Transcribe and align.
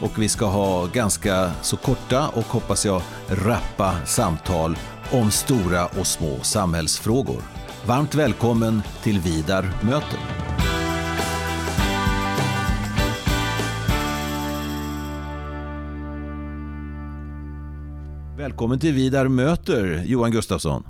och 0.00 0.22
vi 0.22 0.28
ska 0.28 0.46
ha 0.46 0.86
ganska 0.86 1.50
så 1.62 1.76
korta 1.76 2.28
och 2.28 2.44
hoppas 2.44 2.86
jag 2.86 3.02
rappa 3.28 4.06
samtal 4.06 4.76
om 5.12 5.30
stora 5.30 5.86
och 5.86 6.06
små 6.06 6.40
samhällsfrågor. 6.42 7.42
Varmt 7.86 8.14
välkommen 8.14 8.82
till 9.02 9.20
Vidar 9.20 9.62
möter. 9.82 10.18
Välkommen 18.36 18.78
till 18.78 18.94
Vidar 18.94 19.28
möter, 19.28 20.02
Johan 20.06 20.30
Gustafsson. 20.30 20.84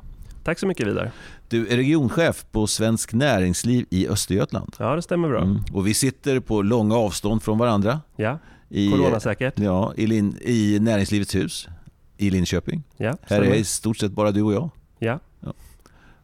Tack 0.45 0.59
så 0.59 0.67
mycket 0.67 0.87
Vidar. 0.87 1.11
Du 1.49 1.69
är 1.69 1.77
regionchef 1.77 2.45
på 2.51 2.67
Svensk 2.67 3.13
Näringsliv 3.13 3.87
i 3.91 4.09
Östergötland. 4.09 4.77
Ja, 4.79 4.97
det 4.97 5.03
stämmer 5.03 5.29
bra. 5.29 5.43
Mm. 5.43 5.61
Och 5.73 5.87
vi 5.87 5.95
sitter 5.95 6.41
på 6.41 6.63
långa 6.63 6.97
avstånd 6.97 7.43
från 7.43 7.59
varandra. 7.59 8.01
Ja, 8.17 8.39
i, 8.71 8.91
coronasäkert. 8.91 9.59
Ja, 9.59 9.93
i, 9.97 10.07
Lin, 10.07 10.39
i 10.41 10.79
Näringslivets 10.81 11.35
hus 11.35 11.69
i 12.17 12.31
Linköping. 12.31 12.83
Ja, 12.97 13.17
Här 13.23 13.43
är 13.43 13.55
i 13.55 13.65
stort 13.65 13.97
sett 13.97 14.13
bara 14.13 14.31
du 14.31 14.43
och 14.43 14.53
jag. 14.53 14.71
Ja. 14.99 15.19
ja. 15.41 15.53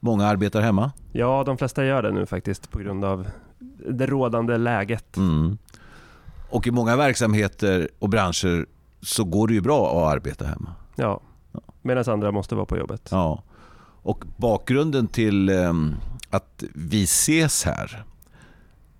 Många 0.01 0.27
arbetar 0.27 0.61
hemma. 0.61 0.93
Ja, 1.13 1.43
de 1.47 1.59
flesta 1.59 1.85
gör 1.85 2.03
det 2.03 2.13
nu 2.13 2.27
faktiskt 2.27 2.71
på 2.71 2.79
grund 2.79 3.05
av 3.05 3.29
det 3.91 4.07
rådande 4.07 4.57
läget. 4.59 5.17
Mm. 5.17 5.59
Och 6.51 6.67
i 6.67 6.71
många 6.71 6.97
verksamheter 6.97 7.89
och 7.99 8.09
branscher 8.09 8.67
så 9.03 9.25
går 9.25 9.49
det 9.49 9.55
ju 9.55 9.61
bra 9.61 9.91
att 9.91 10.17
arbeta 10.17 10.45
hemma. 10.47 10.75
Ja, 10.97 11.21
medan 11.83 12.05
andra 12.07 12.33
måste 12.33 12.55
vara 12.55 12.67
på 12.67 12.77
jobbet. 12.79 13.09
Ja. 13.11 13.43
Och 14.03 14.25
bakgrunden 14.37 15.07
till 15.07 15.51
um, 15.51 15.95
att 16.31 16.65
vi 16.75 17.03
ses 17.03 17.65
här 17.65 18.05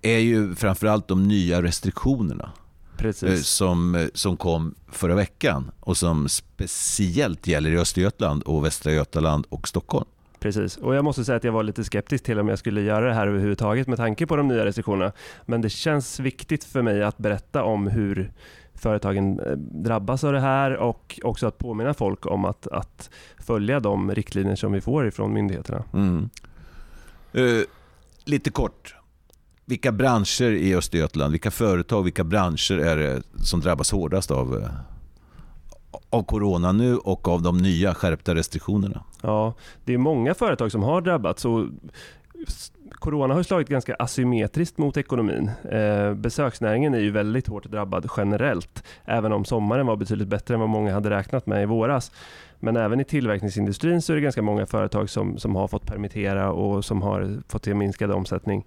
är 0.01 0.17
ju 0.17 0.55
framförallt 0.55 1.07
de 1.07 1.27
nya 1.27 1.61
restriktionerna. 1.61 2.51
Precis. 2.97 3.29
Eh, 3.29 3.35
som, 3.37 3.95
eh, 3.95 4.07
som 4.13 4.37
kom 4.37 4.75
förra 4.91 5.15
veckan 5.15 5.71
och 5.79 5.97
som 5.97 6.29
speciellt 6.29 7.47
gäller 7.47 7.69
i 7.69 7.77
Östergötland 7.77 8.43
och 8.43 8.65
Västra 8.65 8.91
Götaland 8.91 9.45
och 9.49 9.67
Stockholm. 9.67 10.05
Precis, 10.39 10.77
och 10.77 10.95
jag 10.95 11.03
måste 11.03 11.25
säga 11.25 11.35
att 11.35 11.43
jag 11.43 11.51
var 11.51 11.63
lite 11.63 11.83
skeptisk 11.83 12.23
till 12.23 12.39
om 12.39 12.47
jag 12.47 12.59
skulle 12.59 12.81
göra 12.81 13.05
det 13.07 13.13
här 13.13 13.27
överhuvudtaget 13.27 13.87
med 13.87 13.97
tanke 13.97 14.27
på 14.27 14.35
de 14.35 14.47
nya 14.47 14.65
restriktionerna. 14.65 15.11
Men 15.45 15.61
det 15.61 15.69
känns 15.69 16.19
viktigt 16.19 16.63
för 16.63 16.81
mig 16.81 17.03
att 17.03 17.17
berätta 17.17 17.63
om 17.63 17.87
hur 17.87 18.31
företagen 18.73 19.39
eh, 19.39 19.51
drabbas 19.57 20.23
av 20.23 20.33
det 20.33 20.39
här 20.39 20.77
och 20.77 21.19
också 21.23 21.47
att 21.47 21.57
påminna 21.57 21.93
folk 21.93 22.25
om 22.25 22.45
att, 22.45 22.67
att 22.67 23.09
följa 23.37 23.79
de 23.79 24.15
riktlinjer 24.15 24.55
som 24.55 24.71
vi 24.71 24.81
får 24.81 25.07
ifrån 25.07 25.33
myndigheterna. 25.33 25.83
Mm. 25.93 26.29
Uh, 27.35 27.63
lite 28.25 28.49
kort, 28.49 28.95
vilka 29.67 29.91
branscher 29.91 30.51
i 30.51 30.75
Östergötland, 30.75 31.31
vilka 31.31 31.51
företag, 31.51 32.03
vilka 32.03 32.23
branscher 32.23 32.77
är 32.77 32.97
det 32.97 33.21
som 33.43 33.59
drabbas 33.59 33.91
hårdast 33.91 34.31
av, 34.31 34.55
eh, 34.55 34.69
av 36.09 36.23
corona 36.23 36.71
nu 36.71 36.97
och 36.97 37.27
av 37.27 37.41
de 37.41 37.57
nya 37.57 37.93
skärpta 37.93 38.35
restriktionerna? 38.35 39.03
Ja, 39.21 39.53
det 39.85 39.93
är 39.93 39.97
många 39.97 40.33
företag 40.33 40.71
som 40.71 40.83
har 40.83 41.01
drabbats. 41.01 41.45
Och 41.45 41.65
corona 42.91 43.33
har 43.33 43.43
slagit 43.43 43.69
ganska 43.69 43.95
asymmetriskt 43.95 44.77
mot 44.77 44.97
ekonomin. 44.97 45.51
Eh, 45.71 46.13
besöksnäringen 46.13 46.93
är 46.93 46.99
ju 46.99 47.11
väldigt 47.11 47.47
hårt 47.47 47.65
drabbad 47.65 48.09
generellt, 48.17 48.83
även 49.05 49.31
om 49.31 49.45
sommaren 49.45 49.85
var 49.85 49.95
betydligt 49.95 50.27
bättre 50.27 50.53
än 50.53 50.59
vad 50.59 50.69
många 50.69 50.93
hade 50.93 51.09
räknat 51.09 51.45
med 51.45 51.63
i 51.63 51.65
våras. 51.65 52.11
Men 52.59 52.77
även 52.77 52.99
i 52.99 53.03
tillverkningsindustrin 53.03 54.01
så 54.01 54.13
är 54.13 54.15
det 54.15 54.21
ganska 54.21 54.41
många 54.41 54.65
företag 54.65 55.09
som, 55.09 55.37
som 55.37 55.55
har 55.55 55.67
fått 55.67 55.85
permittera 55.85 56.51
och 56.51 56.85
som 56.85 57.01
har 57.01 57.41
fått 57.47 57.63
till 57.63 57.75
minskad 57.75 58.11
omsättning. 58.11 58.65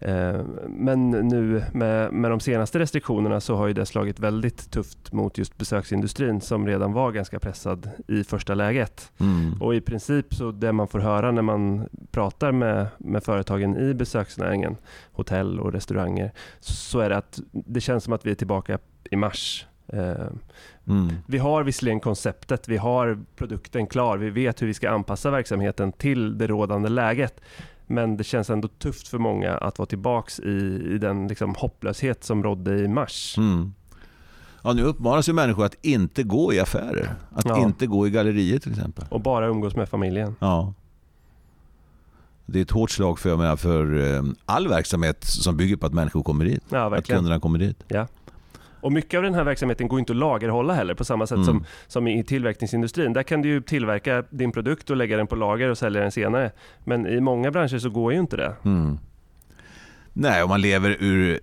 Eh, 0.00 0.40
men 0.68 1.10
nu 1.10 1.64
med, 1.72 2.12
med 2.12 2.30
de 2.30 2.40
senaste 2.40 2.78
restriktionerna 2.78 3.40
så 3.40 3.56
har 3.56 3.66
ju 3.66 3.72
det 3.72 3.86
slagit 3.86 4.20
väldigt 4.20 4.70
tufft 4.70 5.12
mot 5.12 5.38
just 5.38 5.58
besöksindustrin 5.58 6.40
som 6.40 6.66
redan 6.66 6.92
var 6.92 7.12
ganska 7.12 7.40
pressad 7.40 7.90
i 8.08 8.24
första 8.24 8.54
läget. 8.54 9.12
Mm. 9.20 9.62
Och 9.62 9.74
i 9.74 9.80
princip 9.80 10.34
så 10.34 10.50
det 10.50 10.72
man 10.72 10.88
får 10.88 10.98
höra 10.98 11.30
när 11.30 11.42
man 11.42 11.88
pratar 12.10 12.52
med, 12.52 12.86
med 12.98 13.24
företagen 13.24 13.76
i 13.76 13.94
besöksnäringen, 13.94 14.76
hotell 15.12 15.60
och 15.60 15.72
restauranger, 15.72 16.32
så 16.60 17.00
är 17.00 17.08
det 17.08 17.16
att 17.16 17.40
det 17.52 17.80
känns 17.80 18.04
som 18.04 18.12
att 18.12 18.26
vi 18.26 18.30
är 18.30 18.34
tillbaka 18.34 18.78
i 19.10 19.16
mars. 19.16 19.66
Eh, 19.92 20.26
mm. 20.88 21.08
Vi 21.26 21.38
har 21.38 21.62
visserligen 21.62 22.00
konceptet, 22.00 22.68
vi 22.68 22.76
har 22.76 23.18
produkten 23.36 23.86
klar, 23.86 24.18
vi 24.18 24.30
vet 24.30 24.62
hur 24.62 24.66
vi 24.66 24.74
ska 24.74 24.90
anpassa 24.90 25.30
verksamheten 25.30 25.92
till 25.92 26.38
det 26.38 26.46
rådande 26.46 26.88
läget. 26.88 27.40
Men 27.90 28.16
det 28.16 28.24
känns 28.24 28.50
ändå 28.50 28.68
tufft 28.68 29.08
för 29.08 29.18
många 29.18 29.54
att 29.54 29.78
vara 29.78 29.86
tillbaks 29.86 30.40
i, 30.40 30.82
i 30.94 30.98
den 30.98 31.28
liksom 31.28 31.54
hopplöshet 31.54 32.24
som 32.24 32.42
rådde 32.42 32.78
i 32.78 32.88
mars. 32.88 33.34
Mm. 33.38 33.74
Ja, 34.62 34.72
nu 34.72 34.82
uppmanas 34.82 35.28
ju 35.28 35.32
människor 35.32 35.64
att 35.64 35.76
inte 35.82 36.22
gå 36.22 36.52
i 36.52 36.60
affärer. 36.60 37.14
Att 37.32 37.44
ja. 37.44 37.62
inte 37.62 37.86
gå 37.86 38.06
i 38.06 38.10
gallerier 38.10 38.58
till 38.58 38.70
exempel. 38.70 39.04
Och 39.10 39.20
bara 39.20 39.46
umgås 39.46 39.76
med 39.76 39.88
familjen. 39.88 40.36
Ja. 40.38 40.74
Det 42.46 42.58
är 42.58 42.62
ett 42.62 42.70
hårt 42.70 42.90
slag 42.90 43.18
för, 43.18 43.56
för 43.56 44.14
eh, 44.16 44.22
all 44.46 44.68
verksamhet 44.68 45.24
som 45.24 45.56
bygger 45.56 45.76
på 45.76 45.86
att 45.86 45.94
människor 45.94 46.22
kommer 46.22 46.44
dit. 46.44 46.64
Ja, 46.68 46.96
att 46.96 47.06
kunderna 47.06 47.40
kommer 47.40 47.58
dit. 47.58 47.84
Ja. 47.88 48.06
Och 48.80 48.92
mycket 48.92 49.18
av 49.18 49.22
den 49.22 49.34
här 49.34 49.44
verksamheten 49.44 49.88
går 49.88 49.98
inte 49.98 50.12
att 50.12 50.16
lagerhålla 50.16 50.74
heller 50.74 50.94
på 50.94 51.04
samma 51.04 51.26
sätt 51.26 51.36
mm. 51.36 51.46
som, 51.46 51.64
som 51.86 52.08
i 52.08 52.24
tillverkningsindustrin. 52.24 53.12
Där 53.12 53.22
kan 53.22 53.42
du 53.42 53.48
ju 53.48 53.60
tillverka 53.60 54.24
din 54.30 54.52
produkt 54.52 54.90
och 54.90 54.96
lägga 54.96 55.16
den 55.16 55.26
på 55.26 55.36
lager 55.36 55.68
och 55.68 55.78
sälja 55.78 56.00
den 56.00 56.12
senare. 56.12 56.50
Men 56.84 57.06
i 57.06 57.20
många 57.20 57.50
branscher 57.50 57.78
så 57.78 57.90
går 57.90 58.12
ju 58.12 58.18
inte 58.18 58.36
det. 58.36 58.54
Mm. 58.64 58.98
Nej, 60.12 60.42
om 60.42 60.48
man 60.48 60.60
lever 60.60 60.96
ur 61.00 61.40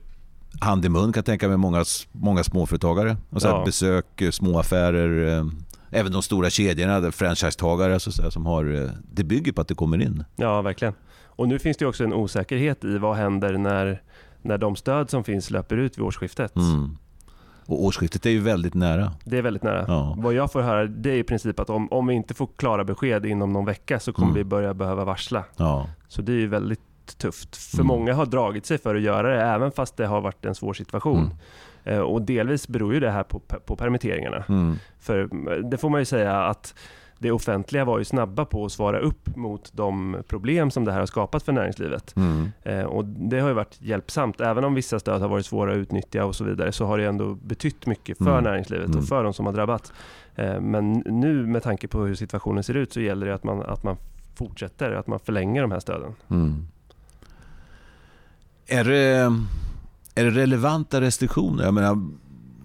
hand 0.62 0.86
i 0.86 0.90
mun 0.90 1.14
kan 1.14 1.20
jag 1.20 1.26
tänka 1.26 1.48
mig 1.48 1.58
många, 1.58 1.84
många 2.12 2.44
småföretagare. 2.44 3.18
Och 3.30 3.42
så 3.42 3.48
ja. 3.48 3.66
Besök, 3.66 4.22
eh, 4.22 4.32
småaffärer, 4.32 5.38
eh, 5.38 5.46
även 5.92 6.12
de 6.12 6.22
stora 6.22 6.50
kedjorna, 6.50 7.12
franchisetagare 7.12 8.00
så 8.00 8.32
som 8.32 8.46
har, 8.46 8.84
eh, 8.84 8.90
det 9.12 9.24
bygger 9.24 9.52
på 9.52 9.62
att 9.62 9.68
det 9.68 9.76
kommer 9.76 10.02
in. 10.02 10.24
Ja, 10.36 10.62
verkligen. 10.62 10.94
Och 11.26 11.48
nu 11.48 11.60
finns 11.60 11.78
det 11.78 11.86
också 11.86 12.04
en 12.04 12.14
osäkerhet 12.14 12.84
i 12.84 12.98
vad 12.98 13.16
händer 13.16 13.58
när, 13.58 14.02
när 14.42 14.58
de 14.58 14.76
stöd 14.76 15.10
som 15.10 15.24
finns 15.24 15.50
löper 15.50 15.78
ut 15.78 15.98
vid 15.98 16.06
årsskiftet. 16.06 16.56
Mm. 16.56 16.98
Och 17.68 17.84
årsskiftet 17.84 18.26
är 18.26 18.30
ju 18.30 18.40
väldigt 18.40 18.74
nära. 18.74 19.12
Det 19.24 19.38
är 19.38 19.42
väldigt 19.42 19.64
nära. 19.64 19.86
Ja. 19.88 20.16
Vad 20.18 20.34
jag 20.34 20.52
får 20.52 20.62
höra 20.62 20.86
det 20.86 21.10
är 21.10 21.18
i 21.18 21.24
princip 21.24 21.60
att 21.60 21.70
om, 21.70 21.92
om 21.92 22.08
vi 22.08 22.14
inte 22.14 22.34
får 22.34 22.48
klara 22.56 22.84
besked 22.84 23.26
inom 23.26 23.54
någon 23.54 23.66
vecka 23.66 24.00
så 24.00 24.14
kommer 24.14 24.28
mm. 24.28 24.38
vi 24.38 24.44
börja 24.44 24.74
behöva 24.74 25.06
varsla. 25.06 25.44
Ja. 25.58 25.88
Så 26.08 26.22
det 26.22 26.32
är 26.32 26.40
ju 26.40 26.48
väldigt 26.48 26.80
tufft. 27.18 27.58
För 27.58 27.78
mm. 27.78 27.88
många 27.88 28.14
har 28.14 28.26
dragit 28.26 28.66
sig 28.66 28.78
för 28.78 28.96
att 28.96 29.02
göra 29.02 29.36
det 29.36 29.42
även 29.42 29.72
fast 29.72 29.98
det 29.98 30.08
har 30.08 30.22
varit 30.22 30.46
en 30.46 30.56
svår 30.56 30.74
situation. 30.74 31.18
Mm. 31.18 31.98
Eh, 31.98 32.00
och 32.00 32.22
delvis 32.22 32.68
beror 32.68 32.94
ju 32.94 33.00
det 33.00 33.12
här 33.12 33.24
på, 33.24 33.40
på 33.40 33.76
permitteringarna. 33.76 34.44
Mm. 34.50 34.76
För 35.00 35.20
eh, 35.20 35.58
det 35.58 35.78
får 35.78 35.90
man 35.90 36.02
ju 36.02 36.06
säga 36.06 36.46
att 36.46 36.74
det 37.20 37.32
offentliga 37.32 37.86
var 37.86 38.00
ju 38.00 38.06
snabba 38.06 38.46
på 38.46 38.66
att 38.66 38.72
svara 38.72 39.00
upp 39.00 39.36
mot 39.36 39.72
de 39.74 40.18
problem 40.28 40.72
som 40.72 40.86
det 40.86 40.92
här 40.92 41.00
har 41.00 41.06
skapat 41.06 41.44
för 41.44 41.52
näringslivet. 41.52 42.16
Mm. 42.16 42.52
Eh, 42.64 42.84
och 42.84 43.06
det 43.06 43.40
har 43.40 43.48
ju 43.48 43.54
varit 43.54 43.82
hjälpsamt. 43.82 44.42
Även 44.42 44.64
om 44.64 44.74
vissa 44.74 45.00
stöd 45.00 45.22
har 45.22 45.30
varit 45.30 45.46
svåra 45.46 45.72
att 45.72 45.78
utnyttja 45.78 46.26
och 46.26 46.36
så 46.36 46.44
vidare 46.44 46.72
så 46.72 46.86
har 46.86 46.98
det 46.98 47.06
ändå 47.06 47.36
betytt 47.36 47.86
mycket 47.86 48.18
för 48.18 48.32
mm. 48.32 48.44
näringslivet 48.44 48.88
mm. 48.88 49.00
och 49.00 49.06
för 49.06 49.24
de 49.24 49.34
som 49.34 49.46
har 49.46 49.54
drabbats. 49.54 49.94
Eh, 50.36 50.60
men 50.62 50.94
nu 51.06 51.46
med 51.46 51.64
tanke 51.64 51.88
på 51.88 52.00
hur 52.06 52.16
situationen 52.16 52.64
ser 52.64 52.74
ut 52.74 52.94
så 52.94 53.02
gäller 53.02 53.28
det 53.28 53.34
att 53.34 53.44
man, 53.44 53.62
att 53.62 53.84
man 53.84 53.98
fortsätter, 54.36 54.92
att 54.92 55.08
man 55.08 55.20
förlänger 55.20 55.62
de 55.62 55.72
här 55.72 55.80
stöden. 55.80 56.16
Mm. 56.30 56.68
Är, 58.68 58.84
det, 58.84 59.34
är 60.16 60.24
det 60.24 60.32
relevanta 60.32 61.02
restriktioner? 61.02 61.64
Jag 61.64 61.74
menar, 61.74 62.10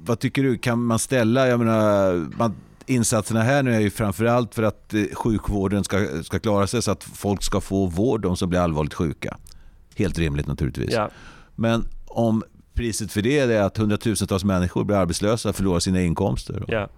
vad 0.04 0.18
tycker 0.18 0.42
du? 0.42 0.58
Kan 0.58 0.84
man 0.84 0.98
ställa, 0.98 1.48
jag 1.48 1.58
menar, 1.58 2.12
man 2.38 2.54
insatserna 2.86 3.42
här 3.42 3.62
nu 3.62 3.74
är 3.74 3.80
ju 3.80 3.90
framförallt 3.90 4.54
för 4.54 4.62
att 4.62 4.94
eh, 4.94 5.04
sjukvården 5.14 5.84
ska, 5.84 6.22
ska 6.22 6.38
klara 6.38 6.66
sig 6.66 6.82
så 6.82 6.90
att 6.90 7.04
folk 7.04 7.42
ska 7.42 7.60
få 7.60 7.86
vård, 7.86 8.20
de 8.20 8.36
som 8.36 8.48
blir 8.48 8.60
allvarligt 8.60 8.94
sjuka. 8.94 9.36
Helt 9.96 10.18
rimligt 10.18 10.46
naturligtvis. 10.46 10.92
Ja. 10.92 11.10
Men 11.54 11.84
om 12.06 12.42
priset 12.74 13.12
för 13.12 13.22
det 13.22 13.38
är 13.38 13.62
att 13.62 13.76
hundratusentals 13.76 14.44
människor 14.44 14.84
blir 14.84 14.96
arbetslösa 14.96 15.48
och 15.48 15.56
förlorar 15.56 15.78
sina 15.78 16.02
inkomster. 16.02 16.64
Ja. 16.68 16.88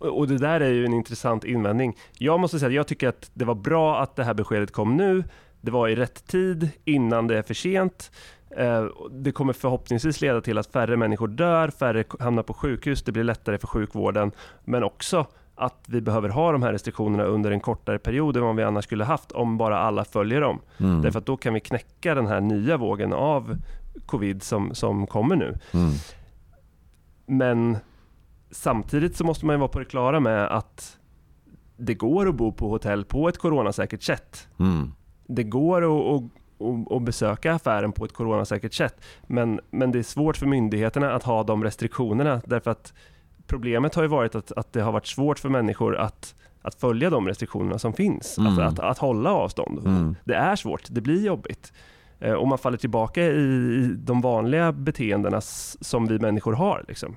Och 0.00 0.28
det 0.28 0.38
där 0.38 0.60
är 0.60 0.70
ju 0.70 0.84
en 0.84 0.94
intressant 0.94 1.44
invändning. 1.44 1.96
Jag 2.18 2.40
måste 2.40 2.58
säga 2.58 2.68
att 2.68 2.74
jag 2.74 2.86
tycker 2.86 3.08
att 3.08 3.30
det 3.34 3.44
var 3.44 3.54
bra 3.54 4.02
att 4.02 4.16
det 4.16 4.24
här 4.24 4.34
beskedet 4.34 4.72
kom 4.72 4.96
nu. 4.96 5.24
Det 5.60 5.70
var 5.70 5.88
i 5.88 5.96
rätt 5.96 6.26
tid, 6.26 6.68
innan 6.84 7.26
det 7.26 7.38
är 7.38 7.42
för 7.42 7.54
sent. 7.54 8.10
Eh, 8.56 8.84
det 9.10 9.32
kommer 9.32 9.52
förhoppningsvis 9.52 10.20
leda 10.20 10.40
till 10.40 10.58
att 10.58 10.66
färre 10.66 10.96
människor 10.96 11.28
dör, 11.28 11.68
färre 11.68 12.04
hamnar 12.20 12.42
på 12.42 12.54
sjukhus, 12.54 13.02
det 13.02 13.12
blir 13.12 13.24
lättare 13.24 13.58
för 13.58 13.66
sjukvården, 13.66 14.32
men 14.64 14.84
också 14.84 15.26
att 15.54 15.84
vi 15.88 16.00
behöver 16.00 16.28
ha 16.28 16.52
de 16.52 16.62
här 16.62 16.72
restriktionerna 16.72 17.24
under 17.24 17.50
en 17.50 17.60
kortare 17.60 17.98
period 17.98 18.36
än 18.36 18.42
vad 18.42 18.56
vi 18.56 18.62
annars 18.62 18.84
skulle 18.84 19.04
haft 19.04 19.32
om 19.32 19.58
bara 19.58 19.78
alla 19.78 20.04
följer 20.04 20.40
dem. 20.40 20.60
Mm. 20.78 21.02
Därför 21.02 21.18
att 21.18 21.26
då 21.26 21.36
kan 21.36 21.54
vi 21.54 21.60
knäcka 21.60 22.14
den 22.14 22.26
här 22.26 22.40
nya 22.40 22.76
vågen 22.76 23.12
av 23.12 23.56
covid 24.06 24.42
som, 24.42 24.74
som 24.74 25.06
kommer 25.06 25.36
nu. 25.36 25.58
Mm. 25.72 25.90
Men 27.26 27.76
samtidigt 28.50 29.16
så 29.16 29.24
måste 29.24 29.46
man 29.46 29.54
ju 29.54 29.58
vara 29.58 29.68
på 29.68 29.78
det 29.78 29.84
klara 29.84 30.20
med 30.20 30.46
att 30.46 30.98
det 31.76 31.94
går 31.94 32.28
att 32.28 32.34
bo 32.34 32.52
på 32.52 32.68
hotell 32.68 33.04
på 33.04 33.28
ett 33.28 33.38
coronasäkert 33.38 34.02
sätt. 34.02 34.48
Mm. 34.58 34.92
Det 35.26 35.42
går 35.42 35.82
att, 35.82 36.14
att, 36.14 36.30
att, 36.90 37.02
besöka 37.02 37.54
affären 37.54 37.92
på 37.92 38.04
ett 38.04 38.12
coronasäkert 38.12 38.74
sätt. 38.74 39.00
Men, 39.26 39.60
men 39.70 39.92
det 39.92 39.98
är 39.98 40.02
svårt 40.02 40.36
för 40.36 40.46
myndigheterna 40.46 41.12
att 41.12 41.22
ha 41.22 41.42
de 41.42 41.64
restriktionerna 41.64 42.40
därför 42.46 42.70
att 42.70 42.92
problemet 43.46 43.94
har 43.94 44.02
ju 44.02 44.08
varit 44.08 44.34
att, 44.34 44.52
att 44.52 44.72
det 44.72 44.80
har 44.80 44.92
varit 44.92 45.06
svårt 45.06 45.38
för 45.38 45.48
människor 45.48 45.96
att, 45.96 46.34
att 46.62 46.74
följa 46.74 47.10
de 47.10 47.28
restriktionerna 47.28 47.78
som 47.78 47.92
finns. 47.92 48.38
Mm. 48.38 48.46
Alltså 48.46 48.62
att, 48.62 48.90
att 48.90 48.98
hålla 48.98 49.32
avstånd. 49.32 49.86
Mm. 49.86 50.16
Det 50.24 50.34
är 50.34 50.56
svårt, 50.56 50.82
det 50.90 51.00
blir 51.00 51.26
jobbigt. 51.26 51.72
Eh, 52.20 52.32
och 52.32 52.48
man 52.48 52.58
faller 52.58 52.78
tillbaka 52.78 53.24
i 53.24 53.94
de 53.98 54.20
vanliga 54.20 54.72
beteendena 54.72 55.40
som 55.40 56.06
vi 56.06 56.18
människor 56.18 56.52
har. 56.52 56.84
Liksom. 56.88 57.16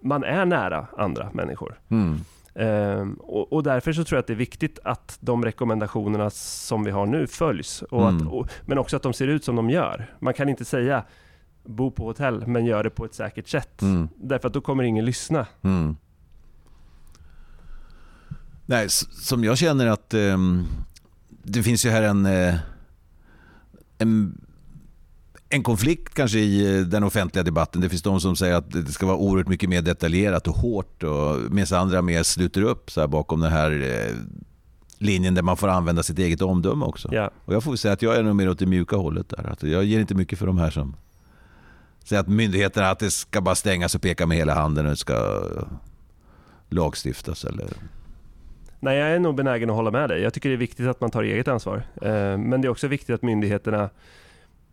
Man 0.00 0.24
är 0.24 0.44
nära 0.44 0.86
andra 0.96 1.30
människor. 1.32 1.78
Mm. 1.88 2.20
Um, 2.54 3.14
och, 3.14 3.52
och, 3.52 3.62
därför 3.62 3.92
så 3.92 4.04
tror 4.04 4.16
jag 4.16 4.20
att 4.20 4.26
det 4.26 4.32
är 4.32 4.36
viktigt 4.36 4.78
att 4.84 5.18
de 5.20 5.44
rekommendationerna 5.44 6.30
som 6.30 6.84
vi 6.84 6.90
har 6.90 7.06
nu 7.06 7.26
följs. 7.26 7.82
Och 7.82 8.08
mm. 8.08 8.26
att, 8.26 8.32
och, 8.32 8.48
men 8.66 8.78
också 8.78 8.96
att 8.96 9.02
de 9.02 9.12
ser 9.12 9.28
ut 9.28 9.44
som 9.44 9.56
de 9.56 9.70
gör. 9.70 10.14
Man 10.20 10.34
kan 10.34 10.48
inte 10.48 10.64
säga 10.64 11.04
bo 11.64 11.90
på 11.90 12.04
hotell 12.04 12.46
men 12.46 12.66
gör 12.66 12.84
det 12.84 12.90
på 12.90 13.04
ett 13.04 13.14
säkert 13.14 13.48
sätt. 13.48 13.82
Mm. 13.82 14.08
Därför 14.16 14.48
att 14.48 14.54
då 14.54 14.60
kommer 14.60 14.84
ingen 14.84 15.04
lyssna. 15.04 15.46
Mm. 15.62 15.96
Nej, 18.66 18.86
som 18.88 19.44
jag 19.44 19.58
känner 19.58 19.86
att 19.86 20.14
um, 20.14 20.66
det 21.28 21.62
finns 21.62 21.86
ju 21.86 21.90
här 21.90 22.02
en, 22.02 22.26
uh, 22.26 22.54
en 23.98 24.40
en 25.52 25.62
konflikt 25.62 26.14
kanske 26.14 26.38
i 26.38 26.78
eh, 26.78 26.80
den 26.80 27.04
offentliga 27.04 27.42
debatten. 27.44 27.80
Det 27.80 27.88
finns 27.88 28.02
de 28.02 28.20
som 28.20 28.36
säger 28.36 28.54
att 28.54 28.70
det 28.70 28.92
ska 28.92 29.06
vara 29.06 29.16
oerhört 29.16 29.48
mycket 29.48 29.68
mer 29.68 29.82
detaljerat 29.82 30.48
och 30.48 30.54
hårt 30.54 31.02
och 31.02 31.52
medan 31.52 31.80
andra 31.80 32.02
mer 32.02 32.22
sluter 32.22 32.62
upp 32.62 32.90
så 32.90 33.08
bakom 33.08 33.40
den 33.40 33.52
här 33.52 33.70
eh, 33.70 34.14
linjen 34.98 35.34
där 35.34 35.42
man 35.42 35.56
får 35.56 35.68
använda 35.68 36.02
sitt 36.02 36.18
eget 36.18 36.42
omdöme 36.42 36.84
också. 36.84 37.08
Ja. 37.12 37.30
Och 37.44 37.54
jag 37.54 37.64
får 37.64 37.76
säga 37.76 37.94
att 37.94 38.02
jag 38.02 38.16
är 38.16 38.22
nog 38.22 38.36
mer 38.36 38.50
åt 38.50 38.58
det 38.58 38.66
mjuka 38.66 38.96
hållet 38.96 39.28
där. 39.28 39.50
Att 39.52 39.62
jag 39.62 39.84
ger 39.84 40.00
inte 40.00 40.14
mycket 40.14 40.38
för 40.38 40.46
de 40.46 40.58
här 40.58 40.70
som 40.70 40.96
säger 42.04 42.20
att 42.20 42.28
myndigheterna 42.28 42.90
att 42.90 42.98
det 42.98 43.10
ska 43.10 43.40
bara 43.40 43.54
stängas 43.54 43.94
och 43.94 44.02
peka 44.02 44.26
med 44.26 44.36
hela 44.36 44.54
handen 44.54 44.86
och 44.86 44.90
det 44.90 44.96
ska 44.96 45.42
lagstiftas 46.68 47.44
eller 47.44 47.66
Nej, 48.80 48.98
jag 48.98 49.10
är 49.10 49.18
nog 49.18 49.34
benägen 49.34 49.70
att 49.70 49.76
hålla 49.76 49.90
med 49.90 50.08
dig. 50.08 50.22
Jag 50.22 50.34
tycker 50.34 50.48
det 50.48 50.54
är 50.54 50.56
viktigt 50.56 50.86
att 50.86 51.00
man 51.00 51.10
tar 51.10 51.22
eget 51.22 51.48
ansvar. 51.48 51.82
Eh, 52.02 52.38
men 52.38 52.60
det 52.60 52.68
är 52.68 52.70
också 52.70 52.88
viktigt 52.88 53.14
att 53.14 53.22
myndigheterna 53.22 53.90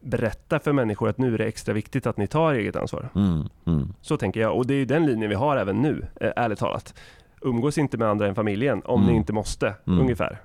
berätta 0.01 0.59
för 0.59 0.73
människor 0.73 1.09
att 1.09 1.17
nu 1.17 1.33
är 1.33 1.37
det 1.37 1.45
extra 1.45 1.73
viktigt 1.73 2.07
att 2.07 2.17
ni 2.17 2.27
tar 2.27 2.53
eget 2.53 2.75
ansvar. 2.75 3.09
Mm, 3.15 3.49
mm. 3.65 3.93
Så 4.01 4.17
tänker 4.17 4.39
jag 4.39 4.57
och 4.57 4.67
det 4.67 4.73
är 4.73 4.85
den 4.85 5.05
linjen 5.05 5.29
vi 5.29 5.35
har 5.35 5.57
även 5.57 5.81
nu, 5.81 6.05
eh, 6.21 6.31
ärligt 6.35 6.59
talat. 6.59 6.93
Umgås 7.41 7.77
inte 7.77 7.97
med 7.97 8.07
andra 8.07 8.27
än 8.27 8.35
familjen 8.35 8.81
om 8.85 9.01
mm. 9.01 9.11
ni 9.11 9.17
inte 9.17 9.33
måste, 9.33 9.73
mm. 9.87 9.99
ungefär. 9.99 10.41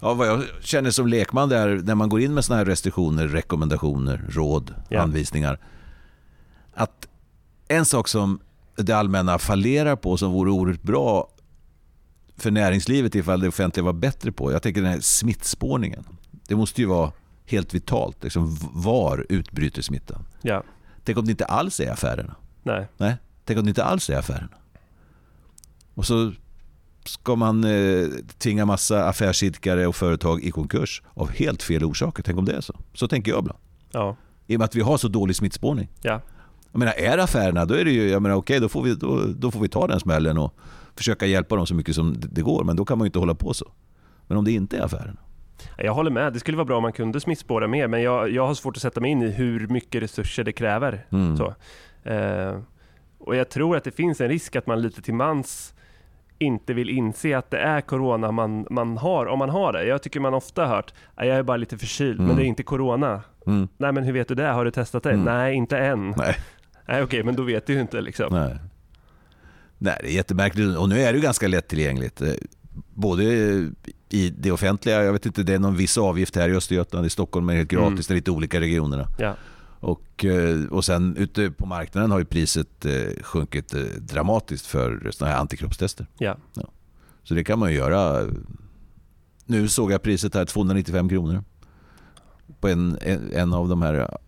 Ja, 0.00 0.14
vad 0.14 0.28
jag 0.28 0.42
känner 0.60 0.90
som 0.90 1.06
lekman 1.06 1.48
där, 1.48 1.80
när 1.84 1.94
man 1.94 2.08
går 2.08 2.20
in 2.20 2.34
med 2.34 2.44
sådana 2.44 2.58
här 2.58 2.64
restriktioner, 2.64 3.28
rekommendationer, 3.28 4.24
råd, 4.28 4.74
ja. 4.88 5.00
anvisningar. 5.00 5.58
Att 6.74 7.08
en 7.68 7.84
sak 7.84 8.08
som 8.08 8.40
det 8.76 8.92
allmänna 8.92 9.38
fallerar 9.38 9.96
på 9.96 10.16
som 10.16 10.32
vore 10.32 10.50
oerhört 10.50 10.82
bra 10.82 11.28
för 12.36 12.50
näringslivet 12.50 13.14
ifall 13.14 13.40
det 13.40 13.48
offentliga 13.48 13.84
var 13.84 13.92
bättre 13.92 14.32
på. 14.32 14.52
Jag 14.52 14.62
tänker 14.62 14.82
den 14.82 14.90
här 14.90 15.00
smittspårningen. 15.00 16.04
Det 16.48 16.56
måste 16.56 16.80
ju 16.80 16.86
vara 16.86 17.12
helt 17.46 17.74
vitalt. 17.74 18.22
Liksom, 18.22 18.56
var 18.72 19.26
utbryter 19.28 19.82
smittan? 19.82 20.24
Ja. 20.42 20.62
Tänk 21.04 21.18
om 21.18 21.24
det 21.24 21.30
inte 21.30 21.44
alls 21.44 21.80
är 21.80 21.90
affärerna? 21.90 22.34
Nej. 22.62 22.88
Nej. 22.96 23.16
Tänk 23.44 23.58
om 23.58 23.64
det 23.64 23.68
inte 23.68 23.84
alls 23.84 24.10
är 24.10 24.18
affärerna? 24.18 24.56
Och 25.94 26.06
så 26.06 26.32
ska 27.04 27.36
man 27.36 27.64
eh, 27.64 28.06
tvinga 28.38 28.66
massa 28.66 29.04
affärsidkare 29.04 29.86
och 29.86 29.96
företag 29.96 30.42
i 30.42 30.50
konkurs 30.50 31.02
av 31.14 31.30
helt 31.30 31.62
fel 31.62 31.84
orsaker. 31.84 32.22
Tänk 32.22 32.38
om 32.38 32.44
det 32.44 32.52
är 32.52 32.60
så. 32.60 32.74
Så 32.94 33.08
tänker 33.08 33.30
jag 33.30 33.38
ibland. 33.38 33.60
Ja. 33.90 34.16
I 34.46 34.56
och 34.56 34.58
med 34.58 34.64
att 34.64 34.74
vi 34.74 34.80
har 34.80 34.96
så 34.96 35.08
dålig 35.08 35.36
smittspårning. 35.36 35.88
Ja. 36.02 36.20
Jag 36.72 36.78
menar, 36.78 36.92
är 36.92 37.18
affärerna, 37.18 37.64
då 37.64 37.74
är 37.74 37.84
det 37.84 37.90
ju, 37.90 38.10
jag 38.10 38.22
menar, 38.22 38.36
okej, 38.36 38.60
då, 38.60 38.68
får 38.68 38.82
vi, 38.82 38.94
då, 38.94 39.24
då 39.36 39.50
får 39.50 39.60
vi 39.60 39.68
ta 39.68 39.86
den 39.86 40.00
smällen 40.00 40.38
och 40.38 40.54
försöka 40.96 41.26
hjälpa 41.26 41.56
dem 41.56 41.66
så 41.66 41.74
mycket 41.74 41.94
som 41.94 42.16
det 42.18 42.42
går. 42.42 42.64
Men 42.64 42.76
då 42.76 42.84
kan 42.84 42.98
man 42.98 43.04
ju 43.04 43.08
inte 43.08 43.18
hålla 43.18 43.34
på 43.34 43.54
så. 43.54 43.72
Men 44.26 44.38
om 44.38 44.44
det 44.44 44.52
inte 44.52 44.76
är 44.78 44.82
affärerna? 44.82 45.20
Jag 45.78 45.94
håller 45.94 46.10
med, 46.10 46.32
det 46.32 46.40
skulle 46.40 46.56
vara 46.56 46.64
bra 46.64 46.76
om 46.76 46.82
man 46.82 46.92
kunde 46.92 47.20
smittspåra 47.20 47.66
mer, 47.66 47.88
men 47.88 48.02
jag, 48.02 48.30
jag 48.30 48.46
har 48.46 48.54
svårt 48.54 48.76
att 48.76 48.82
sätta 48.82 49.00
mig 49.00 49.10
in 49.10 49.22
i 49.22 49.30
hur 49.30 49.66
mycket 49.66 50.02
resurser 50.02 50.44
det 50.44 50.52
kräver. 50.52 51.06
Mm. 51.10 51.36
Så. 51.36 51.54
Eh, 52.10 52.56
och 53.18 53.36
jag 53.36 53.48
tror 53.48 53.76
att 53.76 53.84
det 53.84 53.90
finns 53.90 54.20
en 54.20 54.28
risk 54.28 54.56
att 54.56 54.66
man 54.66 54.82
lite 54.82 55.02
till 55.02 55.14
mans 55.14 55.74
inte 56.38 56.74
vill 56.74 56.88
inse 56.88 57.38
att 57.38 57.50
det 57.50 57.58
är 57.58 57.80
corona 57.80 58.32
man, 58.32 58.66
man 58.70 58.98
har, 58.98 59.26
om 59.26 59.38
man 59.38 59.50
har 59.50 59.72
det. 59.72 59.84
Jag 59.84 60.02
tycker 60.02 60.20
man 60.20 60.34
ofta 60.34 60.66
har 60.66 60.76
hört, 60.76 60.94
jag 61.16 61.26
är 61.26 61.42
bara 61.42 61.56
lite 61.56 61.78
förkyld, 61.78 62.18
mm. 62.18 62.26
men 62.26 62.36
det 62.36 62.44
är 62.44 62.46
inte 62.46 62.62
corona. 62.62 63.22
Mm. 63.46 63.68
Nej 63.76 63.92
men 63.92 64.04
hur 64.04 64.12
vet 64.12 64.28
du 64.28 64.34
det? 64.34 64.48
Har 64.48 64.64
du 64.64 64.70
testat 64.70 65.02
det? 65.02 65.10
Mm. 65.10 65.24
Nej, 65.24 65.54
inte 65.54 65.78
än. 65.78 66.14
Nej, 66.16 66.36
Nej 66.86 67.02
okej, 67.02 67.22
men 67.22 67.36
då 67.36 67.42
vet 67.42 67.66
du 67.66 67.72
ju 67.72 67.80
inte 67.80 68.00
liksom. 68.00 68.32
Nej. 68.32 68.56
Nej, 69.78 69.96
det 70.00 70.08
är 70.08 70.12
jättemärkligt 70.14 70.78
och 70.78 70.88
nu 70.88 71.00
är 71.00 71.12
det 71.12 71.16
ju 71.16 71.22
ganska 71.22 71.48
lättillgängligt. 71.48 72.22
Eh, 72.22 72.32
både 72.94 73.24
i 74.12 74.30
det 74.30 74.52
offentliga, 74.52 75.04
jag 75.04 75.12
vet 75.12 75.26
inte, 75.26 75.42
det 75.42 75.54
är 75.54 75.58
någon 75.58 75.76
viss 75.76 75.98
avgift 75.98 76.36
här 76.36 76.48
i 76.48 76.54
Östergötland, 76.54 77.06
i 77.06 77.10
Stockholm 77.10 77.48
är 77.48 77.52
det 77.52 77.58
helt 77.58 77.70
gratis, 77.70 77.88
mm. 77.88 77.96
det 77.96 78.10
är 78.10 78.14
lite 78.14 78.30
olika 78.30 78.60
regionerna. 78.60 79.08
Ja. 79.18 79.34
Och, 79.80 80.24
eh, 80.24 80.64
och 80.70 80.84
sen 80.84 81.16
ute 81.16 81.50
på 81.50 81.66
marknaden 81.66 82.10
har 82.10 82.18
ju 82.18 82.24
priset 82.24 82.84
eh, 82.84 83.22
sjunkit 83.22 83.74
eh, 83.74 83.80
dramatiskt 83.80 84.66
för 84.66 85.10
sådana 85.10 85.34
här 85.34 85.40
antikroppstester. 85.40 86.06
Ja. 86.18 86.36
ja. 86.54 86.62
Så 87.22 87.34
det 87.34 87.44
kan 87.44 87.58
man 87.58 87.70
ju 87.70 87.76
göra. 87.76 88.28
Nu 89.46 89.68
såg 89.68 89.92
jag 89.92 90.02
priset 90.02 90.34
här, 90.34 90.44
295 90.44 91.08
kronor. 91.08 91.44
På 92.60 92.68
en, 92.68 92.98
en 93.32 93.52
av 93.52 93.68
de 93.68 93.82
här 93.82 94.18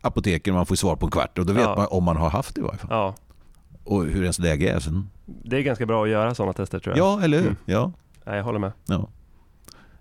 apoteken, 0.00 0.54
man 0.54 0.66
får 0.66 0.74
svar 0.74 0.96
på 0.96 1.06
en 1.06 1.10
kvart 1.10 1.38
och 1.38 1.46
då 1.46 1.52
vet 1.52 1.62
ja. 1.62 1.76
man 1.76 1.86
om 1.90 2.04
man 2.04 2.16
har 2.16 2.30
haft 2.30 2.54
det 2.54 2.60
i 2.60 2.64
varje 2.64 2.78
fall. 2.78 2.90
Ja. 2.90 3.14
Och 3.84 4.04
hur 4.04 4.22
ens 4.22 4.38
läge 4.38 4.70
är 4.70 4.80
sen. 4.80 5.08
Det 5.26 5.56
är 5.56 5.62
ganska 5.62 5.86
bra 5.86 6.04
att 6.04 6.10
göra 6.10 6.34
sådana 6.34 6.52
tester 6.52 6.78
tror 6.78 6.96
jag. 6.96 7.06
Ja, 7.06 7.22
eller 7.22 7.38
hur? 7.38 7.46
Mm. 7.46 7.56
Ja. 7.64 7.92
Nej, 8.24 8.36
jag 8.36 8.44
håller 8.44 8.58
med. 8.58 8.72
Ja. 8.86 9.08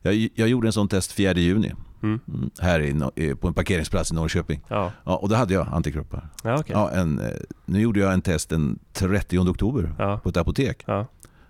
Jag, 0.01 0.29
jag 0.35 0.47
gjorde 0.47 0.67
en 0.67 0.73
sån 0.73 0.87
test 0.87 1.11
4 1.11 1.33
juni. 1.33 1.73
Mm. 2.03 2.19
mm. 2.27 2.49
Här 2.59 2.79
i, 3.15 3.35
på 3.35 3.47
en 3.47 3.53
parkeringsplats 3.53 4.11
i 4.11 4.15
Norrköping. 4.15 4.61
Ja. 4.67 4.91
Ja, 5.03 5.15
och 5.15 5.29
då 5.29 5.35
hade 5.35 5.53
jag 5.53 5.67
antikroppar. 5.71 6.29
Ja, 6.43 6.59
okay. 6.59 6.73
ja, 6.75 6.91
en, 6.91 7.19
eh, 7.19 7.31
nu 7.65 7.81
gjorde 7.81 7.99
jag 7.99 8.13
en 8.13 8.21
test 8.21 8.49
den 8.49 8.79
30 8.93 9.39
oktober 9.39 9.95
ja. 9.97 10.19
på 10.23 10.29
ett 10.29 10.37
apotek. 10.37 10.83
Ja. 10.85 11.07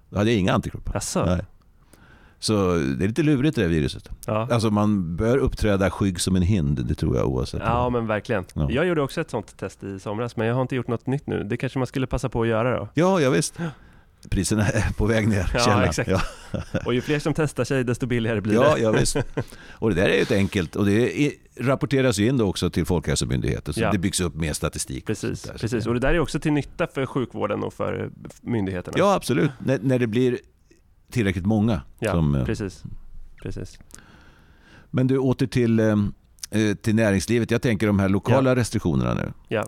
Då 0.09 0.17
hade 0.17 0.31
jag 0.31 0.39
inga 0.39 0.53
antikroppar. 0.53 0.97
Asså. 0.97 1.25
Nej. 1.25 1.45
Så 2.39 2.53
det 2.73 3.03
är 3.03 3.07
lite 3.07 3.23
lurigt 3.23 3.55
det 3.55 3.61
här 3.61 3.69
viruset. 3.69 4.09
Ja. 4.27 4.47
Alltså 4.51 4.69
man 4.69 5.15
bör 5.15 5.37
uppträda 5.37 5.91
skygg 5.91 6.21
som 6.21 6.35
en 6.35 6.41
hind, 6.41 6.85
det 6.85 6.95
tror 6.95 7.17
jag 7.17 7.27
oavsett. 7.27 7.61
Ja 7.65 7.89
men 7.89 8.07
verkligen. 8.07 8.45
Ja. 8.53 8.71
Jag 8.71 8.85
gjorde 8.85 9.01
också 9.01 9.21
ett 9.21 9.29
sånt 9.29 9.57
test 9.57 9.83
i 9.83 9.99
somras 9.99 10.35
men 10.35 10.47
jag 10.47 10.55
har 10.55 10.61
inte 10.61 10.75
gjort 10.75 10.87
något 10.87 11.07
nytt 11.07 11.27
nu. 11.27 11.43
Det 11.43 11.57
kanske 11.57 11.79
man 11.79 11.87
skulle 11.87 12.07
passa 12.07 12.29
på 12.29 12.41
att 12.41 12.47
göra 12.47 12.79
då? 12.79 12.87
Ja, 12.93 13.21
ja 13.21 13.29
visst 13.29 13.59
priserna 14.29 14.67
är 14.67 14.93
på 14.93 15.05
väg 15.05 15.27
ner. 15.27 15.51
Ja, 15.53 15.85
exakt. 15.85 16.09
Ja. 16.09 16.21
Och 16.85 16.93
ju 16.93 17.01
fler 17.01 17.19
som 17.19 17.33
testar 17.33 17.63
sig, 17.63 17.83
desto 17.83 18.05
billigare 18.05 18.41
blir 18.41 18.53
det. 18.53 18.59
Ja, 18.59 18.77
ja 18.77 18.91
visst. 18.91 19.15
Och 19.71 19.89
det 19.89 19.95
där 19.95 20.09
är 20.09 20.15
ju 20.15 20.21
ett 20.21 20.31
enkelt, 20.31 20.75
och 20.75 20.85
det 20.85 21.31
rapporteras 21.59 22.19
ju 22.19 22.27
in 22.27 22.37
då 22.37 22.49
också 22.49 22.69
till 22.69 22.85
Folkhälsomyndigheten, 22.85 23.73
så 23.73 23.81
ja. 23.81 23.91
det 23.91 23.97
byggs 23.97 24.21
upp 24.21 24.35
mer 24.35 24.53
statistik. 24.53 25.05
Precis, 25.05 25.45
och 25.45 25.59
precis. 25.59 25.87
och 25.87 25.93
det 25.93 25.99
där 25.99 26.13
är 26.13 26.19
också 26.19 26.39
till 26.39 26.53
nytta 26.53 26.87
för 26.87 27.05
sjukvården 27.05 27.63
och 27.63 27.73
för 27.73 28.09
myndigheterna. 28.41 28.95
Ja, 28.97 29.13
absolut. 29.13 29.51
När, 29.59 29.79
när 29.81 29.99
det 29.99 30.07
blir 30.07 30.39
tillräckligt 31.11 31.45
många. 31.45 31.81
Ja, 31.99 32.11
som, 32.11 32.35
eh, 32.35 32.45
precis. 32.45 32.83
precis. 33.43 33.79
Men 34.91 35.07
du, 35.07 35.17
åter 35.17 35.47
till, 35.47 35.79
eh, 35.79 35.95
eh, 36.51 36.75
till 36.75 36.95
näringslivet. 36.95 37.51
Jag 37.51 37.61
tänker 37.61 37.87
de 37.87 37.99
här 37.99 38.09
lokala 38.09 38.49
ja. 38.49 38.55
restriktionerna 38.55 39.13
nu. 39.13 39.33
Ja. 39.47 39.65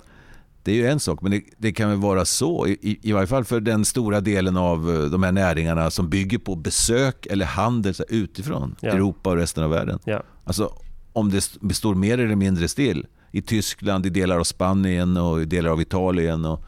Det 0.65 0.72
är 0.72 0.75
ju 0.75 0.88
en 0.88 1.00
sak, 1.00 1.22
men 1.22 1.31
det, 1.31 1.43
det 1.57 1.72
kan 1.72 1.89
väl 1.89 2.00
vara 2.00 2.25
så, 2.25 2.67
i, 2.67 3.00
i 3.01 3.12
varje 3.12 3.27
fall 3.27 3.43
för 3.43 3.60
den 3.60 3.86
stora 3.86 4.22
delen 4.22 4.57
av 4.57 4.95
eh, 4.95 5.01
de 5.01 5.24
här 5.24 5.31
näringarna 5.31 5.91
som 5.91 6.10
bygger 6.10 6.38
på 6.38 6.55
besök 6.55 7.25
eller 7.25 7.45
handel 7.45 7.93
utifrån, 8.10 8.75
ja. 8.79 8.89
Europa 8.89 9.29
och 9.29 9.36
resten 9.36 9.63
av 9.63 9.69
världen. 9.69 10.00
Ja. 10.05 10.24
Alltså, 10.43 10.74
om 11.13 11.31
det 11.31 11.57
består 11.62 11.95
mer 11.95 12.17
eller 12.17 12.36
mindre 12.36 12.67
still 12.67 13.07
i 13.31 13.41
Tyskland, 13.41 14.05
i 14.05 14.10
delar 14.10 14.39
av 14.39 14.43
Spanien 14.43 15.17
och 15.17 15.41
i 15.41 15.45
delar 15.45 15.69
av 15.69 15.81
Italien 15.81 16.45
och, 16.45 16.63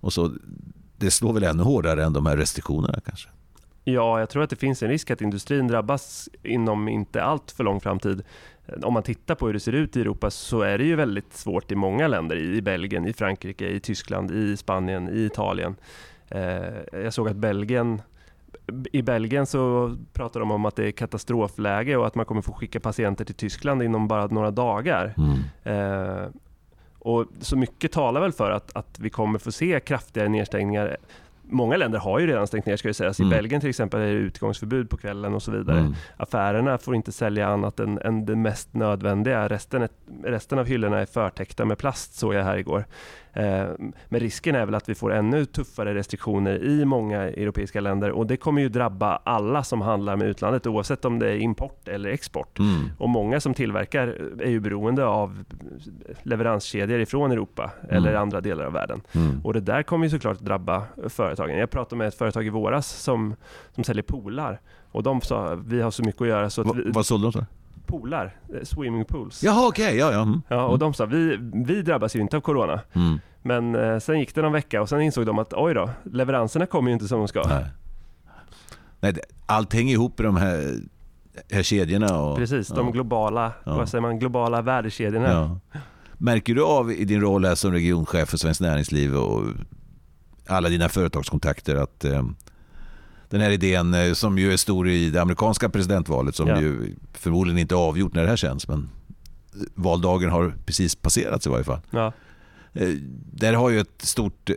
och 0.00 0.12
så. 0.12 0.32
Det 0.96 1.10
slår 1.10 1.32
väl 1.32 1.42
ännu 1.42 1.62
hårdare 1.62 2.04
än 2.04 2.12
de 2.12 2.26
här 2.26 2.36
restriktionerna 2.36 3.00
kanske? 3.06 3.28
Ja, 3.84 4.18
jag 4.18 4.30
tror 4.30 4.42
att 4.42 4.50
det 4.50 4.56
finns 4.56 4.82
en 4.82 4.88
risk 4.88 5.10
att 5.10 5.20
industrin 5.20 5.68
drabbas 5.68 6.28
inom 6.42 6.88
inte 6.88 7.22
allt 7.22 7.50
för 7.50 7.64
lång 7.64 7.80
framtid. 7.80 8.22
Om 8.82 8.94
man 8.94 9.02
tittar 9.02 9.34
på 9.34 9.46
hur 9.46 9.52
det 9.52 9.60
ser 9.60 9.72
ut 9.72 9.96
i 9.96 10.00
Europa 10.00 10.30
så 10.30 10.60
är 10.60 10.78
det 10.78 10.84
ju 10.84 10.96
väldigt 10.96 11.32
svårt 11.32 11.72
i 11.72 11.74
många 11.74 12.08
länder. 12.08 12.36
I 12.36 12.62
Belgien, 12.62 13.06
i 13.06 13.12
Frankrike, 13.12 13.68
i 13.68 13.80
Tyskland, 13.80 14.30
i 14.30 14.56
Spanien, 14.56 15.08
i 15.08 15.24
Italien. 15.24 15.76
Jag 16.92 17.12
såg 17.12 17.28
att 17.28 17.36
Belgien 17.36 18.02
i 18.92 19.02
Belgien 19.02 19.46
så 19.46 19.94
pratar 20.12 20.40
de 20.40 20.50
om 20.50 20.64
att 20.64 20.76
det 20.76 20.86
är 20.86 20.90
katastrofläge 20.90 21.96
och 21.96 22.06
att 22.06 22.14
man 22.14 22.26
kommer 22.26 22.42
få 22.42 22.52
skicka 22.52 22.80
patienter 22.80 23.24
till 23.24 23.34
Tyskland 23.34 23.82
inom 23.82 24.08
bara 24.08 24.26
några 24.26 24.50
dagar. 24.50 25.14
Mm. 25.16 25.38
Eh, 25.62 26.28
och 26.98 27.26
så 27.40 27.56
mycket 27.56 27.92
talar 27.92 28.20
väl 28.20 28.32
för 28.32 28.50
att, 28.50 28.76
att 28.76 28.98
vi 28.98 29.10
kommer 29.10 29.38
få 29.38 29.52
se 29.52 29.80
kraftigare 29.80 30.28
nedstängningar 30.28 30.96
Många 31.48 31.76
länder 31.76 31.98
har 31.98 32.18
ju 32.18 32.26
redan 32.26 32.46
stängt 32.46 32.66
ner 32.66 32.76
ska 32.76 32.88
jag 32.88 32.96
säga. 32.96 33.12
Mm. 33.18 33.32
I 33.32 33.34
Belgien 33.34 33.60
till 33.60 33.70
exempel 33.70 34.00
är 34.00 34.06
det 34.06 34.12
utgångsförbud 34.12 34.90
på 34.90 34.96
kvällen 34.96 35.34
och 35.34 35.42
så 35.42 35.50
vidare. 35.50 35.78
Mm. 35.78 35.94
Affärerna 36.16 36.78
får 36.78 36.94
inte 36.94 37.12
sälja 37.12 37.48
annat 37.48 37.80
än, 37.80 37.98
än 37.98 38.26
det 38.26 38.36
mest 38.36 38.74
nödvändiga. 38.74 39.48
Resten, 39.48 39.88
resten 40.24 40.58
av 40.58 40.66
hyllorna 40.66 41.00
är 41.00 41.06
förtäckta 41.06 41.64
med 41.64 41.78
plast 41.78 42.14
såg 42.14 42.34
jag 42.34 42.44
här 42.44 42.56
igår. 42.56 42.84
Eh, 43.36 43.68
men 44.08 44.20
risken 44.20 44.54
är 44.54 44.66
väl 44.66 44.74
att 44.74 44.88
vi 44.88 44.94
får 44.94 45.12
ännu 45.12 45.44
tuffare 45.44 45.94
restriktioner 45.94 46.64
i 46.64 46.84
många 46.84 47.22
europeiska 47.22 47.80
länder 47.80 48.10
och 48.10 48.26
det 48.26 48.36
kommer 48.36 48.62
ju 48.62 48.68
drabba 48.68 49.16
alla 49.16 49.64
som 49.64 49.80
handlar 49.80 50.16
med 50.16 50.28
utlandet 50.28 50.66
oavsett 50.66 51.04
om 51.04 51.18
det 51.18 51.30
är 51.30 51.36
import 51.36 51.88
eller 51.88 52.10
export. 52.10 52.58
Mm. 52.58 52.90
Och 52.98 53.08
många 53.08 53.40
som 53.40 53.54
tillverkar 53.54 54.06
är 54.40 54.50
ju 54.50 54.60
beroende 54.60 55.06
av 55.06 55.44
leveranskedjor 56.22 57.00
ifrån 57.00 57.32
Europa 57.32 57.70
mm. 57.82 57.96
eller 57.96 58.14
andra 58.14 58.40
delar 58.40 58.64
av 58.64 58.72
världen. 58.72 59.00
Mm. 59.12 59.40
Och 59.44 59.52
det 59.52 59.60
där 59.60 59.82
kommer 59.82 60.06
ju 60.06 60.10
såklart 60.10 60.40
drabba 60.40 60.82
företagen. 61.08 61.58
Jag 61.58 61.70
pratade 61.70 61.98
med 61.98 62.08
ett 62.08 62.18
företag 62.18 62.46
i 62.46 62.50
våras 62.50 62.88
som, 62.88 63.36
som 63.74 63.84
säljer 63.84 64.02
polar 64.02 64.60
och 64.92 65.02
de 65.02 65.20
sa 65.20 65.54
vi 65.66 65.80
har 65.80 65.90
så 65.90 66.02
mycket 66.02 66.22
att 66.22 66.28
göra 66.28 66.50
så 66.50 66.60
att 66.60 66.76
vi, 66.76 66.90
Vad 66.90 67.06
sålde 67.06 67.30
de? 67.30 67.46
Så? 67.86 67.98
Polar, 67.98 68.36
eh, 68.54 68.62
swimmingpools. 68.62 69.42
Jaha 69.42 69.68
okej, 69.68 69.86
okay, 69.86 69.98
ja 69.98 70.12
ja. 70.12 70.22
Mm. 70.22 70.42
Ja 70.48 70.62
och 70.62 70.68
mm. 70.68 70.78
de 70.78 70.94
sa 70.94 71.06
vi, 71.06 71.38
vi 71.66 71.82
drabbas 71.82 72.16
ju 72.16 72.20
inte 72.20 72.36
av 72.36 72.40
Corona. 72.40 72.80
Mm. 72.92 73.18
Men 73.42 73.74
eh, 73.74 73.98
sen 73.98 74.18
gick 74.18 74.34
det 74.34 74.42
någon 74.42 74.52
vecka 74.52 74.82
och 74.82 74.88
sen 74.88 75.00
insåg 75.00 75.26
de 75.26 75.38
att 75.38 75.52
oj 75.52 75.74
då, 75.74 75.90
leveranserna 76.04 76.66
kommer 76.66 76.90
ju 76.90 76.94
inte 76.94 77.08
som 77.08 77.18
de 77.18 77.28
ska. 77.28 77.42
Nej. 77.48 77.64
Nej, 79.00 79.14
allt 79.46 79.72
hänger 79.72 79.92
ihop 79.92 80.20
i 80.20 80.22
de 80.22 80.36
här, 80.36 80.74
här 81.50 81.62
kedjorna. 81.62 82.20
Och, 82.20 82.36
Precis, 82.36 82.68
de 82.68 82.92
globala, 82.92 83.52
ja. 83.64 83.76
vad 83.76 83.88
säger 83.88 84.02
man, 84.02 84.18
globala 84.18 84.62
värdekedjorna. 84.62 85.28
Ja. 85.28 85.80
Märker 86.18 86.54
du 86.54 86.64
av 86.64 86.92
i 86.92 87.04
din 87.04 87.20
roll 87.20 87.44
här 87.44 87.54
som 87.54 87.72
regionchef 87.72 88.28
för 88.28 88.36
Svenskt 88.36 88.60
Näringsliv 88.60 89.16
och 89.16 89.42
alla 90.46 90.68
dina 90.68 90.88
företagskontakter 90.88 91.76
att 91.76 92.04
eh, 92.04 92.22
den 93.28 93.40
här 93.40 93.50
idén 93.50 93.94
eh, 93.94 94.12
som 94.12 94.38
ju 94.38 94.52
är 94.52 94.56
stor 94.56 94.88
i 94.88 95.10
det 95.10 95.22
amerikanska 95.22 95.68
presidentvalet 95.68 96.34
som 96.34 96.48
ja. 96.48 96.60
ju 96.60 96.94
förmodligen 97.12 97.58
inte 97.58 97.74
är 97.74 97.88
avgjort 97.88 98.14
när 98.14 98.22
det 98.22 98.28
här 98.28 98.36
känns 98.36 98.68
men 98.68 98.88
valdagen 99.74 100.30
har 100.30 100.54
precis 100.66 100.94
passerats 100.94 101.46
i 101.46 101.50
varje 101.50 101.64
fall. 101.64 101.80
Ja. 101.90 102.12
Eh, 102.72 102.88
där 103.32 103.52
har 103.52 103.70
ju 103.70 103.80
ett 103.80 104.02
stort 104.02 104.50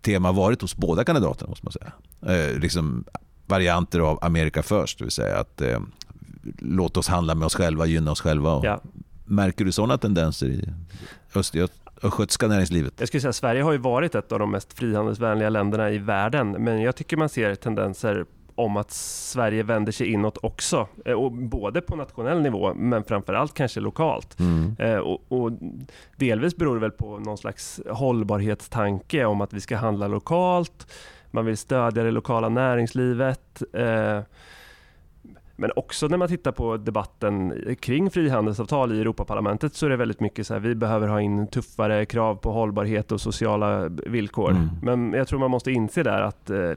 tema 0.00 0.32
varit 0.32 0.62
hos 0.62 0.76
båda 0.76 1.04
kandidaterna 1.04 1.48
måste 1.48 1.66
man 1.66 1.72
säga. 1.72 1.92
Eh, 2.36 2.58
liksom 2.58 3.04
varianter 3.46 4.00
av 4.00 4.24
Amerika 4.24 4.62
först, 4.62 4.98
det 4.98 5.04
vill 5.04 5.12
säga 5.12 5.38
att 5.38 5.60
eh, 5.60 5.80
låt 6.58 6.96
oss 6.96 7.08
handla 7.08 7.34
med 7.34 7.46
oss 7.46 7.54
själva, 7.54 7.86
gynna 7.86 8.10
oss 8.10 8.20
själva. 8.20 8.60
Ja. 8.64 8.80
Märker 9.24 9.64
du 9.64 9.72
sådana 9.72 9.98
tendenser 9.98 10.46
i 10.46 10.68
östgötska 12.02 12.48
näringslivet? 12.48 12.94
Jag 12.98 13.08
skulle 13.08 13.20
säga 13.20 13.30
att 13.30 13.36
Sverige 13.36 13.62
har 13.62 13.72
ju 13.72 13.78
varit 13.78 14.14
ett 14.14 14.32
av 14.32 14.38
de 14.38 14.50
mest 14.50 14.72
frihandelsvänliga 14.72 15.48
länderna 15.48 15.90
i 15.90 15.98
världen, 15.98 16.50
men 16.50 16.82
jag 16.82 16.96
tycker 16.96 17.16
man 17.16 17.28
ser 17.28 17.54
tendenser 17.54 18.24
om 18.58 18.76
att 18.76 18.90
Sverige 18.90 19.62
vänder 19.62 19.92
sig 19.92 20.12
inåt 20.12 20.38
också. 20.42 20.88
Eh, 21.04 21.12
och 21.12 21.32
både 21.32 21.80
på 21.80 21.96
nationell 21.96 22.42
nivå 22.42 22.74
men 22.74 23.04
framförallt 23.04 23.54
kanske 23.54 23.80
lokalt. 23.80 24.40
Mm. 24.40 24.76
Eh, 24.78 24.96
och, 24.98 25.32
och, 25.32 25.52
delvis 26.16 26.56
beror 26.56 26.74
det 26.74 26.80
väl 26.80 26.90
på 26.90 27.18
någon 27.18 27.38
slags 27.38 27.80
hållbarhetstanke 27.90 29.24
om 29.24 29.40
att 29.40 29.52
vi 29.52 29.60
ska 29.60 29.76
handla 29.76 30.08
lokalt. 30.08 30.92
Man 31.30 31.44
vill 31.44 31.56
stödja 31.56 32.02
det 32.02 32.10
lokala 32.10 32.48
näringslivet. 32.48 33.62
Eh, 35.58 35.60
men 35.60 35.70
också 35.76 36.08
när 36.08 36.16
man 36.16 36.28
tittar 36.28 36.52
på 36.52 36.76
debatten 36.76 37.64
kring 37.80 38.10
frihandelsavtal 38.10 38.92
i 38.92 39.00
Europaparlamentet 39.00 39.74
så 39.74 39.86
är 39.86 39.90
det 39.90 39.96
väldigt 39.96 40.20
mycket 40.20 40.46
så 40.46 40.54
här, 40.54 40.60
vi 40.60 40.74
behöver 40.74 41.08
ha 41.08 41.20
in 41.20 41.46
tuffare 41.46 42.06
krav 42.06 42.34
på 42.34 42.52
hållbarhet 42.52 43.12
och 43.12 43.20
sociala 43.20 43.88
villkor. 43.88 44.50
Mm. 44.50 44.68
Men 44.82 45.12
jag 45.12 45.28
tror 45.28 45.38
man 45.38 45.50
måste 45.50 45.72
inse 45.72 46.02
där 46.02 46.20
att 46.20 46.50
eh, 46.50 46.72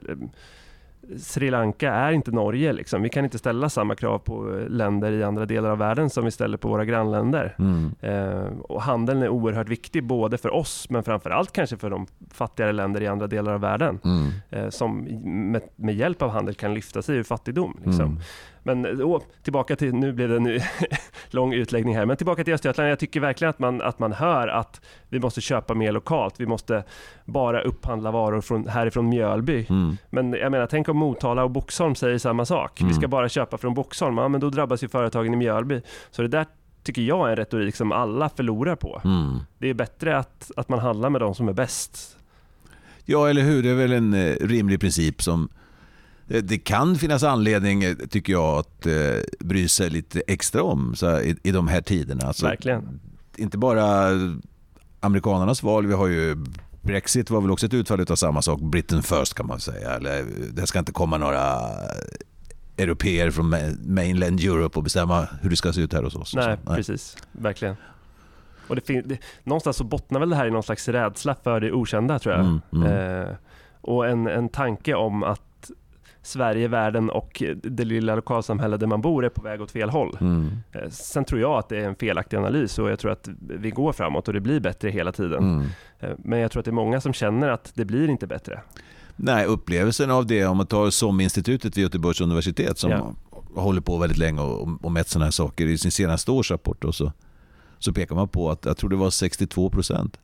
Sri 1.18 1.50
Lanka 1.50 1.92
är 1.92 2.12
inte 2.12 2.30
Norge. 2.30 2.72
Liksom. 2.72 3.02
Vi 3.02 3.08
kan 3.08 3.24
inte 3.24 3.38
ställa 3.38 3.68
samma 3.68 3.94
krav 3.94 4.18
på 4.18 4.64
länder 4.68 5.12
i 5.12 5.22
andra 5.22 5.46
delar 5.46 5.70
av 5.70 5.78
världen 5.78 6.10
som 6.10 6.24
vi 6.24 6.30
ställer 6.30 6.56
på 6.56 6.68
våra 6.68 6.84
grannländer. 6.84 7.56
Mm. 7.58 7.90
Eh, 8.00 8.58
och 8.58 8.82
handeln 8.82 9.22
är 9.22 9.28
oerhört 9.28 9.68
viktig 9.68 10.04
både 10.04 10.38
för 10.38 10.54
oss 10.54 10.90
men 10.90 11.02
framförallt 11.02 11.52
kanske 11.52 11.76
för 11.76 11.90
de 11.90 12.06
fattigare 12.30 12.72
länder 12.72 13.00
i 13.00 13.06
andra 13.06 13.26
delar 13.26 13.52
av 13.52 13.60
världen 13.60 13.98
mm. 14.04 14.30
eh, 14.50 14.68
som 14.70 14.98
med, 15.24 15.62
med, 15.76 15.94
hjälp 15.94 16.22
av 16.22 16.30
handel 16.30 16.54
kan 16.54 16.74
lyfta 16.74 17.02
sig 17.02 17.16
ur 17.16 17.22
fattigdom. 17.22 17.80
Liksom. 17.84 18.20
Mm. 18.64 18.82
Men 18.82 19.02
åh, 19.02 19.22
tillbaka 19.42 19.76
till, 19.76 19.94
nu 19.94 20.12
blev 20.12 20.28
det 20.28 20.36
en 20.36 20.60
lång 21.30 21.52
utläggning 21.52 21.96
här, 21.96 22.06
men 22.06 22.16
tillbaka 22.16 22.44
till 22.44 22.54
Östergötland. 22.54 22.90
Jag 22.90 22.98
tycker 22.98 23.20
verkligen 23.20 23.50
att 23.50 23.58
man, 23.58 23.80
att 23.80 23.98
man 23.98 24.12
hör 24.12 24.48
att 24.48 24.80
vi 25.08 25.20
måste 25.20 25.40
köpa 25.40 25.74
mer 25.74 25.92
lokalt. 25.92 26.40
Vi 26.40 26.46
måste 26.46 26.84
bara 27.24 27.62
upphandla 27.62 28.10
varor 28.10 28.40
från, 28.40 28.68
härifrån 28.68 29.08
Mjölby. 29.08 29.66
Mm. 29.68 29.96
Men 30.10 30.32
jag 30.32 30.52
menar, 30.52 30.66
tänk 30.66 30.88
om 30.88 30.96
Motala 30.96 31.44
och 31.44 31.50
Boxholm 31.50 31.94
säger 31.94 32.18
samma 32.18 32.44
sak. 32.44 32.80
Mm. 32.80 32.88
Vi 32.88 32.94
ska 32.94 33.08
bara 33.08 33.28
köpa 33.28 33.58
från 33.58 33.74
Boxholm. 33.74 34.18
Ja, 34.18 34.28
men 34.28 34.40
då 34.40 34.50
drabbas 34.50 34.84
ju 34.84 34.88
företagen 34.88 35.34
i 35.34 35.36
Mjölby. 35.36 35.80
Så 36.10 36.22
det 36.22 36.28
där 36.28 36.46
tycker 36.82 37.02
jag 37.02 37.26
är 37.26 37.30
en 37.30 37.36
retorik 37.36 37.76
som 37.76 37.92
alla 37.92 38.28
förlorar 38.28 38.76
på. 38.76 39.00
Mm. 39.04 39.38
Det 39.58 39.68
är 39.68 39.74
bättre 39.74 40.18
att, 40.18 40.50
att 40.56 40.68
man 40.68 40.78
handlar 40.78 41.10
med 41.10 41.20
de 41.20 41.34
som 41.34 41.48
är 41.48 41.52
bäst. 41.52 42.16
Ja, 43.04 43.28
eller 43.28 43.42
hur? 43.42 43.62
Det 43.62 43.70
är 43.70 43.74
väl 43.74 43.92
en 43.92 44.14
eh, 44.14 44.34
rimlig 44.40 44.80
princip 44.80 45.22
som 45.22 45.48
det 46.26 46.58
kan 46.58 46.96
finnas 46.96 47.22
anledning, 47.22 47.84
eh, 47.84 47.94
tycker 47.94 48.32
jag, 48.32 48.58
att 48.58 48.86
eh, 48.86 48.92
bry 49.40 49.68
sig 49.68 49.90
lite 49.90 50.22
extra 50.26 50.62
om 50.62 50.96
så 50.96 51.06
här, 51.06 51.22
i, 51.22 51.36
i 51.42 51.52
de 51.52 51.68
här 51.68 51.80
tiderna. 51.80 52.26
Alltså, 52.26 52.46
Verkligen. 52.46 53.00
Inte 53.36 53.58
bara 53.58 54.08
amerikanernas 55.00 55.62
val, 55.62 55.86
vi 55.86 55.94
har 55.94 56.06
ju 56.06 56.36
Brexit 56.82 57.30
var 57.30 57.40
väl 57.40 57.50
också 57.50 57.66
ett 57.66 57.74
utfall 57.74 58.00
av 58.10 58.16
samma 58.16 58.42
sak. 58.42 58.60
Britain 58.60 59.02
first 59.02 59.34
kan 59.34 59.46
man 59.46 59.60
säga. 59.60 59.90
Eller, 59.90 60.24
det 60.52 60.66
ska 60.66 60.78
inte 60.78 60.92
komma 60.92 61.18
några 61.18 61.58
europeer 62.76 63.30
från 63.30 63.54
mainland 63.86 64.40
Europe 64.40 64.78
och 64.78 64.82
bestämma 64.82 65.28
hur 65.42 65.50
det 65.50 65.56
ska 65.56 65.72
se 65.72 65.80
ut 65.80 65.92
här 65.92 66.02
hos 66.02 66.16
oss. 66.16 66.34
Nej, 66.34 66.56
Nej. 66.66 66.76
precis. 66.76 67.16
Verkligen. 67.32 67.76
Och 68.66 68.76
det 68.76 69.00
det, 69.00 69.18
någonstans 69.44 69.76
så 69.76 69.84
bottnar 69.84 70.20
väl 70.20 70.30
det 70.30 70.36
här 70.36 70.46
i 70.46 70.50
någon 70.50 70.62
slags 70.62 70.88
rädsla 70.88 71.36
för 71.42 71.60
det 71.60 71.72
okända 71.72 72.18
tror 72.18 72.34
jag. 72.34 72.44
Mm, 72.44 72.60
mm. 72.72 73.22
Eh, 73.22 73.34
och 73.80 74.08
en, 74.08 74.26
en 74.26 74.48
tanke 74.48 74.94
om 74.94 75.22
att 75.22 75.42
Sverige, 76.22 76.68
världen 76.68 77.10
och 77.10 77.42
det 77.62 77.84
lilla 77.84 78.14
lokalsamhälle 78.14 78.76
där 78.76 78.86
man 78.86 79.00
bor 79.00 79.24
är 79.24 79.28
på 79.28 79.42
väg 79.42 79.60
åt 79.60 79.70
fel 79.70 79.90
håll. 79.90 80.16
Mm. 80.20 80.50
Eh, 80.72 80.88
sen 80.90 81.24
tror 81.24 81.40
jag 81.40 81.58
att 81.58 81.68
det 81.68 81.78
är 81.78 81.84
en 81.84 81.94
felaktig 81.94 82.36
analys 82.36 82.78
och 82.78 82.90
jag 82.90 82.98
tror 82.98 83.12
att 83.12 83.28
vi 83.38 83.70
går 83.70 83.92
framåt 83.92 84.28
och 84.28 84.34
det 84.34 84.40
blir 84.40 84.60
bättre 84.60 84.90
hela 84.90 85.12
tiden. 85.12 85.38
Mm. 85.38 85.66
Eh, 86.00 86.10
men 86.18 86.38
jag 86.38 86.50
tror 86.50 86.60
att 86.60 86.64
det 86.64 86.70
är 86.70 86.72
många 86.72 87.00
som 87.00 87.12
känner 87.12 87.48
att 87.48 87.72
det 87.74 87.84
blir 87.84 88.10
inte 88.10 88.26
bättre. 88.26 88.60
Nej, 89.16 89.46
upplevelsen 89.46 90.10
av 90.10 90.26
det, 90.26 90.46
om 90.46 90.56
man 90.56 90.66
tar 90.66 90.90
SOM-institutet 90.90 91.76
vid 91.76 91.82
Göteborgs 91.82 92.20
universitet 92.20 92.78
som 92.78 92.90
ja. 92.90 93.14
håller 93.54 93.80
på 93.80 93.98
väldigt 93.98 94.18
länge 94.18 94.40
och, 94.40 94.84
och 94.84 94.92
mätt 94.92 95.08
sådana 95.08 95.24
här 95.24 95.30
saker 95.30 95.66
i 95.66 95.78
sin 95.78 95.90
senaste 95.90 96.30
årsrapport 96.30 96.84
så, 96.94 97.12
så 97.78 97.92
pekar 97.92 98.14
man 98.14 98.28
på 98.28 98.50
att 98.50 98.64
jag 98.64 98.76
tror 98.76 98.90
det 98.90 98.96
var 98.96 99.10
62 99.10 99.70
procent 99.70 100.18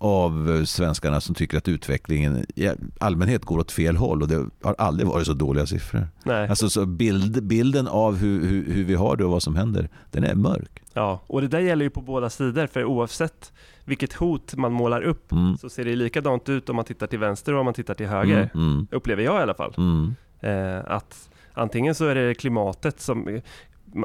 av 0.00 0.64
svenskarna 0.64 1.20
som 1.20 1.34
tycker 1.34 1.58
att 1.58 1.68
utvecklingen 1.68 2.46
i 2.56 2.70
allmänhet 3.00 3.44
går 3.44 3.58
åt 3.58 3.72
fel 3.72 3.96
håll 3.96 4.22
och 4.22 4.28
det 4.28 4.46
har 4.62 4.74
aldrig 4.78 5.08
varit 5.08 5.26
så 5.26 5.32
dåliga 5.32 5.66
siffror. 5.66 6.08
Nej. 6.24 6.48
Alltså 6.48 6.70
så 6.70 6.86
bild, 6.86 7.42
bilden 7.42 7.88
av 7.88 8.16
hur, 8.16 8.46
hur, 8.46 8.72
hur, 8.72 8.84
vi 8.84 8.94
har 8.94 9.16
det 9.16 9.24
och 9.24 9.30
vad 9.30 9.42
som 9.42 9.56
händer, 9.56 9.88
den 10.10 10.24
är 10.24 10.34
mörk. 10.34 10.82
Ja, 10.92 11.20
och 11.26 11.40
det 11.40 11.48
där 11.48 11.58
gäller 11.58 11.84
ju 11.84 11.90
på 11.90 12.00
båda 12.00 12.30
sidor 12.30 12.66
för 12.66 12.84
oavsett 12.84 13.52
vilket 13.84 14.12
hot 14.12 14.54
man 14.56 14.72
målar 14.72 15.02
upp 15.02 15.32
mm. 15.32 15.56
så 15.56 15.68
ser 15.68 15.84
det 15.84 15.96
likadant 15.96 16.48
ut 16.48 16.68
om 16.68 16.76
man 16.76 16.84
tittar 16.84 17.06
till 17.06 17.18
vänster 17.18 17.52
och 17.52 17.58
om 17.60 17.64
man 17.64 17.74
tittar 17.74 17.94
till 17.94 18.06
höger. 18.06 18.50
Mm, 18.54 18.72
mm. 18.72 18.86
Upplever 18.90 19.22
jag 19.22 19.40
i 19.40 19.42
alla 19.42 19.54
fall. 19.54 19.74
Mm. 19.76 20.14
Eh, 20.40 20.84
att 20.86 21.30
antingen 21.52 21.94
så 21.94 22.04
är 22.04 22.14
det 22.14 22.34
klimatet 22.34 23.00
som 23.00 23.40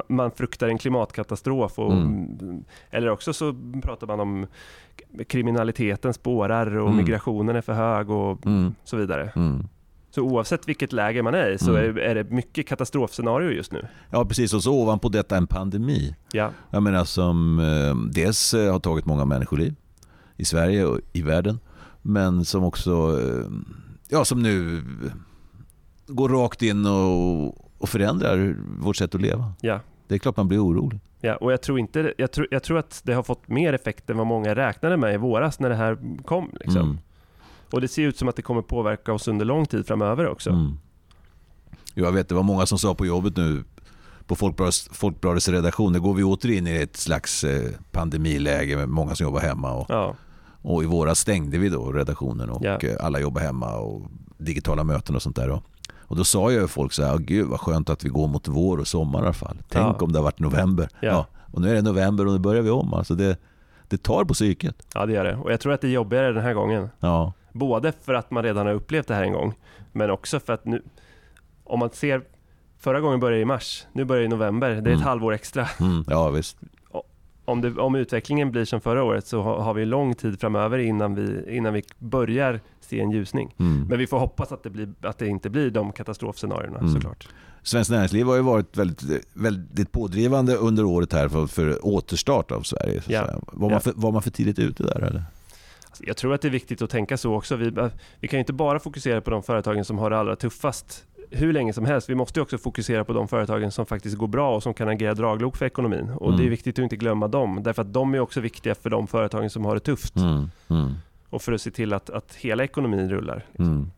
man 0.08 0.30
fruktar 0.30 0.68
en 0.68 0.78
klimatkatastrof. 0.78 1.78
Och, 1.78 1.92
mm. 1.92 2.64
Eller 2.90 3.10
också 3.10 3.32
så 3.32 3.54
pratar 3.82 4.06
man 4.06 4.20
om 4.20 4.46
kriminaliteten 5.28 6.14
spårar 6.14 6.76
och 6.76 6.86
mm. 6.86 6.96
migrationen 6.96 7.56
är 7.56 7.60
för 7.60 7.72
hög 7.72 8.10
och 8.10 8.46
mm. 8.46 8.74
så 8.84 8.96
vidare. 8.96 9.32
Mm. 9.36 9.68
Så 10.10 10.22
oavsett 10.22 10.68
vilket 10.68 10.92
läge 10.92 11.22
man 11.22 11.34
är 11.34 11.50
i 11.50 11.58
så 11.58 11.76
mm. 11.76 11.96
är, 11.96 12.00
är, 12.00 12.14
det 12.14 12.30
mycket 12.30 12.66
katastrofscenario 12.66 13.50
just 13.50 13.72
nu. 13.72 13.86
Ja 14.10 14.24
precis 14.24 14.54
och 14.54 14.62
så 14.62 14.74
ovanpå 14.74 15.08
detta 15.08 15.36
en 15.36 15.46
pandemi. 15.46 16.16
Ja. 16.32 16.50
Jag 16.70 16.82
menar 16.82 17.04
som 17.04 17.58
eh, 17.58 18.12
dels 18.12 18.54
eh, 18.54 18.72
har 18.72 18.80
tagit 18.80 19.06
många 19.06 19.24
människoliv 19.24 19.74
i 20.36 20.44
Sverige 20.44 20.84
och 20.84 21.00
i 21.12 21.22
världen. 21.22 21.58
Men 22.02 22.44
som 22.44 22.64
också, 22.64 22.90
eh, 22.90 23.50
ja 24.08 24.24
som 24.24 24.42
nu 24.42 24.82
går 26.06 26.28
rakt 26.28 26.62
in 26.62 26.86
och 26.86 27.65
och 27.78 27.88
förändrar 27.88 28.56
vårt 28.80 28.96
sätt 28.96 29.14
att 29.14 29.20
leva. 29.20 29.52
Ja. 29.60 29.80
Det 30.08 30.14
är 30.14 30.18
klart 30.18 30.36
man 30.36 30.48
blir 30.48 30.64
orolig. 30.64 31.00
Ja, 31.20 31.36
och 31.36 31.52
jag 31.52 31.62
tror, 31.62 31.78
inte, 31.78 32.14
jag, 32.18 32.32
tror, 32.32 32.46
jag 32.50 32.62
tror 32.62 32.78
att 32.78 33.00
det 33.04 33.12
har 33.12 33.22
fått 33.22 33.48
mer 33.48 33.72
effekt 33.72 34.10
än 34.10 34.16
vad 34.18 34.26
många 34.26 34.54
räknade 34.54 34.96
med 34.96 35.14
i 35.14 35.16
våras 35.16 35.60
när 35.60 35.68
det 35.68 35.74
här 35.74 35.98
kom. 36.24 36.50
Liksom. 36.60 36.82
Mm. 36.82 36.98
Och 37.70 37.80
det 37.80 37.88
ser 37.88 38.02
ut 38.02 38.16
som 38.18 38.28
att 38.28 38.36
det 38.36 38.42
kommer 38.42 38.62
påverka 38.62 39.12
oss 39.12 39.28
under 39.28 39.44
lång 39.44 39.66
tid 39.66 39.86
framöver 39.86 40.28
också. 40.28 40.50
Mm. 40.50 40.78
Jag 41.94 42.12
vet, 42.12 42.28
det 42.28 42.34
var 42.34 42.42
många 42.42 42.66
som 42.66 42.78
sa 42.78 42.94
på 42.94 43.06
jobbet 43.06 43.36
nu 43.36 43.64
på 44.26 44.36
Folkbladets, 44.36 44.88
Folkbladets 44.92 45.48
redaktion, 45.48 45.92
nu 45.92 46.00
går 46.00 46.14
vi 46.14 46.22
åter 46.22 46.50
in 46.50 46.66
i 46.66 46.76
ett 46.76 46.96
slags 46.96 47.44
eh, 47.44 47.70
pandemiläge 47.92 48.76
med 48.76 48.88
många 48.88 49.14
som 49.14 49.24
jobbar 49.24 49.40
hemma. 49.40 49.72
Och, 49.72 49.86
Ja, 49.88 50.14
och 50.62 50.82
i 50.82 50.86
våras 50.86 51.18
stängde 51.18 51.58
vi 51.58 51.68
då 51.68 51.92
redaktionen 51.92 52.50
och 52.50 52.64
Ja. 52.64 52.78
eh, 52.82 52.96
alla 53.00 53.20
jobbar 53.20 53.40
hemma 53.40 53.76
och 53.76 54.02
digitala 54.38 54.84
möten 54.84 55.16
och 55.16 55.22
sånt 55.22 55.36
där. 55.36 55.48
Då. 55.48 55.62
Och 56.08 56.16
då 56.16 56.24
sa 56.24 56.52
ju 56.52 56.66
folk 56.66 56.92
så 56.92 57.02
här, 57.04 57.12
"Åh, 57.14 57.18
gud 57.18 57.46
vad 57.46 57.60
skönt 57.60 57.90
att 57.90 58.04
vi 58.04 58.08
går 58.08 58.28
mot 58.28 58.48
vår 58.48 58.78
och 58.78 58.86
sommar 58.86 59.18
i 59.18 59.22
alla 59.22 59.32
fall. 59.32 59.56
Tänk 59.68 59.96
Ja. 60.00 60.04
om 60.04 60.12
det 60.12 60.18
har 60.18 60.24
varit 60.24 60.38
november. 60.38 60.88
Ja. 61.00 61.26
Och 61.52 61.60
nu 61.60 61.70
är 61.70 61.74
det 61.74 61.82
november 61.82 62.26
och 62.26 62.32
nu 62.32 62.38
börjar 62.38 62.62
vi 62.62 62.70
om. 62.70 62.94
Alltså 62.94 63.14
det, 63.14 63.36
det 63.88 64.02
tar 64.02 64.24
på 64.24 64.34
psyket. 64.34 64.86
ja, 64.94 65.06
det 65.06 65.12
gör 65.12 65.24
det. 65.24 65.36
Och 65.36 65.52
jag 65.52 65.60
tror 65.60 65.72
att 65.72 65.80
det 65.80 65.86
är 65.86 65.90
jobbigare 65.90 66.32
den 66.32 66.42
här 66.42 66.54
gången. 66.54 66.88
Ja. 67.00 67.32
Både 67.52 67.92
för 68.02 68.14
att 68.14 68.30
man 68.30 68.42
redan 68.42 68.66
har 68.66 68.74
upplevt 68.74 69.08
det 69.08 69.14
här 69.14 69.22
en 69.22 69.32
gång, 69.32 69.54
men 69.92 70.10
också 70.10 70.40
för 70.40 70.52
att 70.52 70.64
nu, 70.64 70.82
om 71.64 71.78
man 71.78 71.90
ser, 71.90 72.22
förra 72.78 73.00
gången 73.00 73.20
började 73.20 73.42
i 73.42 73.44
mars, 73.44 73.86
nu 73.92 74.04
börjar 74.04 74.22
i 74.22 74.28
november, 74.28 74.68
det 74.68 74.74
är 74.76 74.80
ett 74.80 74.86
Mm. 74.86 75.00
halvår 75.00 75.32
extra. 75.32 75.66
Mm, 75.80 76.04
ja 76.08 76.30
visst. 76.30 76.56
Om, 77.44 77.60
det, 77.60 77.80
om 77.80 77.94
utvecklingen 77.94 78.50
blir 78.50 78.64
som 78.64 78.80
förra 78.80 79.02
året 79.04 79.26
så 79.26 79.42
har, 79.42 79.58
har 79.60 79.74
vi 79.74 79.84
lång 79.84 80.14
tid 80.14 80.40
framöver 80.40 80.78
innan 80.78 81.14
vi, 81.14 81.56
innan 81.56 81.72
vi 81.74 81.82
börjar 81.98 82.60
se 82.86 83.00
en 83.00 83.10
ljusning. 83.10 83.54
Mm. 83.58 83.86
Men 83.88 83.98
vi 83.98 84.06
får 84.06 84.18
hoppas 84.18 84.52
att 84.52 84.62
det, 84.62 84.70
blir, 84.70 84.88
att 85.00 85.18
det 85.18 85.26
inte 85.26 85.50
blir 85.50 85.70
de 85.70 85.92
katastrofscenarierna 85.92 86.78
Mm. 86.78 86.92
såklart. 86.92 87.28
Svenskt 87.62 87.90
Näringsliv 87.90 88.26
har 88.26 88.36
ju 88.36 88.42
varit 88.42 88.76
väldigt, 88.76 89.02
väldigt 89.32 89.92
pådrivande 89.92 90.56
under 90.56 90.84
året 90.84 91.12
här 91.12 91.28
för, 91.28 91.46
för 91.46 91.86
återstart 91.86 92.50
av 92.50 92.62
Sverige. 92.62 93.00
Så 93.00 93.06
säga. 93.06 93.38
Var, 93.52 93.70
man 93.70 93.80
för, 93.80 93.92
var 93.96 94.12
man 94.12 94.22
för 94.22 94.30
tidigt 94.30 94.58
ute 94.58 94.82
där 94.82 95.00
eller? 95.02 95.24
Alltså, 95.88 96.04
Jag 96.06 96.16
tror 96.16 96.34
att 96.34 96.40
det 96.42 96.48
är 96.48 96.52
viktigt 96.52 96.82
att 96.82 96.90
tänka 96.90 97.16
så 97.16 97.34
också. 97.34 97.56
Vi, 97.56 97.70
vi 98.20 98.28
kan 98.28 98.36
ju 98.36 98.40
inte 98.40 98.52
bara 98.52 98.78
fokusera 98.80 99.20
på 99.20 99.30
de 99.30 99.42
företagen 99.42 99.84
som 99.84 99.98
har 99.98 100.10
det 100.10 100.18
allra 100.18 100.36
tuffast 100.36 101.04
hur 101.30 101.52
länge 101.52 101.72
som 101.72 101.84
helst. 101.84 102.10
Vi 102.10 102.14
måste 102.14 102.40
också 102.40 102.58
fokusera 102.58 103.04
på 103.04 103.12
de 103.12 103.28
företagen 103.28 103.70
som 103.72 103.86
faktiskt 103.86 104.16
går 104.16 104.26
bra 104.26 104.56
och 104.56 104.62
som 104.62 104.74
kan 104.74 104.88
agera 104.88 105.14
draglok 105.14 105.56
för 105.56 105.66
ekonomin. 105.66 106.10
Och 106.10 106.26
Mm. 106.28 106.40
det 106.40 106.46
är 106.46 106.50
viktigt 106.50 106.78
att 106.78 106.82
inte 106.82 106.96
glömma 106.96 107.28
dem, 107.28 107.62
därför 107.62 107.82
att 107.82 107.92
de 107.92 108.14
är 108.14 108.20
också 108.20 108.40
viktiga 108.40 108.74
för 108.74 108.90
de 108.90 109.06
företagen 109.06 109.50
som 109.50 109.64
har 109.64 109.74
det 109.74 109.80
tufft. 109.80 110.16
Mm. 110.16 110.50
Mm. 110.68 110.94
Och 111.36 111.42
för 111.42 111.52
att 111.52 111.62
se 111.62 111.70
till 111.70 111.92
att, 111.92 112.10
att 112.10 112.34
hela 112.34 112.64
ekonomin 112.64 113.10
rullar. 113.10 113.46
Mm. 113.58 113.90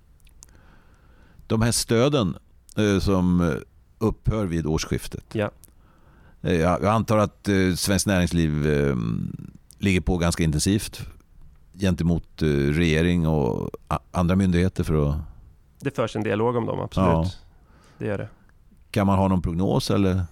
De 1.47 1.63
här 1.63 1.73
stöden 1.73 2.37
eh, 2.77 2.99
som 2.99 3.41
eh, 3.41 3.55
upphör 3.99 4.47
vid 4.47 4.67
årsskiftet. 4.67 5.25
Ja. 5.33 5.51
Eh, 6.43 6.55
jag, 6.55 6.85
antar 6.85 7.19
att 7.19 7.49
eh, 7.49 7.75
Svenskt 7.77 8.07
Näringsliv 8.07 8.67
eh, 8.67 8.97
ligger 9.79 10.01
på 10.01 10.19
ganska 10.19 10.43
intensivt 10.43 11.01
gentemot 11.73 12.43
eh, 12.43 12.47
regering 12.49 13.27
och 13.27 13.71
andra 14.11 14.37
myndigheter 14.37 14.85
för 14.85 15.11
att... 15.11 15.17
Det 15.81 15.97
förs 15.97 16.17
en 16.17 16.23
dialog 16.23 16.57
om 16.57 16.67
dem, 16.67 16.81
absolut. 16.81 17.09
Ja. 17.09 17.31
Det 17.99 18.07
gör 18.07 18.19
det. 18.19 18.29
Kan 18.91 19.07
man 19.07 19.19
ha 19.19 19.29
någon 19.29 19.43
prognos 19.43 19.91
eller? 19.91 20.23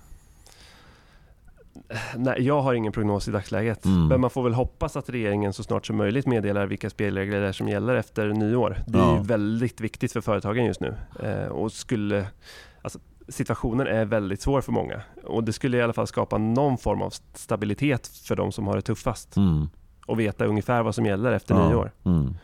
Nej, 2.17 2.43
jag 2.43 2.63
har 2.63 2.75
ingen 2.75 2.93
prognos 2.93 3.29
i 3.29 3.31
dagsläget. 3.31 3.85
Mm. 3.85 4.07
Men 4.09 4.21
man 4.21 4.31
får 4.31 4.43
väl 4.43 4.55
hoppas 4.55 4.97
att 4.97 5.09
regeringen 5.11 5.53
så 5.53 5.63
snart 5.63 5.87
som 5.87 5.97
möjligt 5.97 6.27
meddelar 6.27 6.67
vilka 6.67 6.91
spelregler 6.91 7.41
det 7.41 7.49
är 7.49 7.53
som 7.53 7.69
gäller 7.69 7.95
efter 7.95 8.29
nyår. 8.29 8.83
Det 8.87 8.99
är 8.99 9.03
Ja. 9.03 9.17
ju 9.17 9.23
väldigt 9.23 9.81
viktigt 9.81 10.13
för 10.13 10.21
företagen 10.21 10.65
just 10.65 10.81
nu. 10.81 10.95
Eh, 11.23 11.47
och 11.49 11.73
skulle, 11.73 12.27
alltså, 12.83 12.99
situationen 13.29 13.87
är 13.87 14.05
väldigt 14.05 14.41
svår 14.43 14.61
för 14.61 14.73
många. 14.73 15.03
Och 15.25 15.45
det 15.45 15.53
skulle 15.53 15.77
i 15.77 15.83
alla 15.83 15.93
fall 15.93 16.07
skapa 16.07 16.39
någon 16.39 16.79
form 16.79 17.03
av 17.03 17.13
stabilitet 17.35 18.07
för 18.07 18.37
de 18.37 18.53
som 18.53 18.67
har 18.67 18.77
det 18.77 18.83
tuffast. 18.83 19.37
Mm. 19.37 19.69
Och 20.07 20.21
veta 20.21 20.45
ungefär 20.47 20.83
vad 20.83 20.95
som 20.95 21.07
gäller 21.07 21.33
efter 21.33 21.55
Ja. 21.55 21.69
nyår. 21.69 21.93
Mm. 22.05 22.35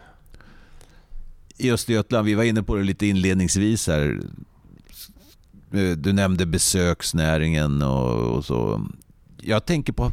I 1.58 1.70
Östergötland, 1.72 2.26
vi 2.26 2.34
var 2.34 2.44
inne 2.44 2.62
på 2.62 2.76
det 2.76 2.82
lite 2.82 3.06
inledningsvis 3.06 3.87
här. 3.87 4.21
Eh, 5.73 5.90
Du 5.97 6.12
nämnde 6.12 6.47
besöksnäringen 6.47 7.82
och 7.82 8.45
så. 8.45 8.86
Jag 9.45 9.65
tänker 9.65 9.93
på, 9.93 10.11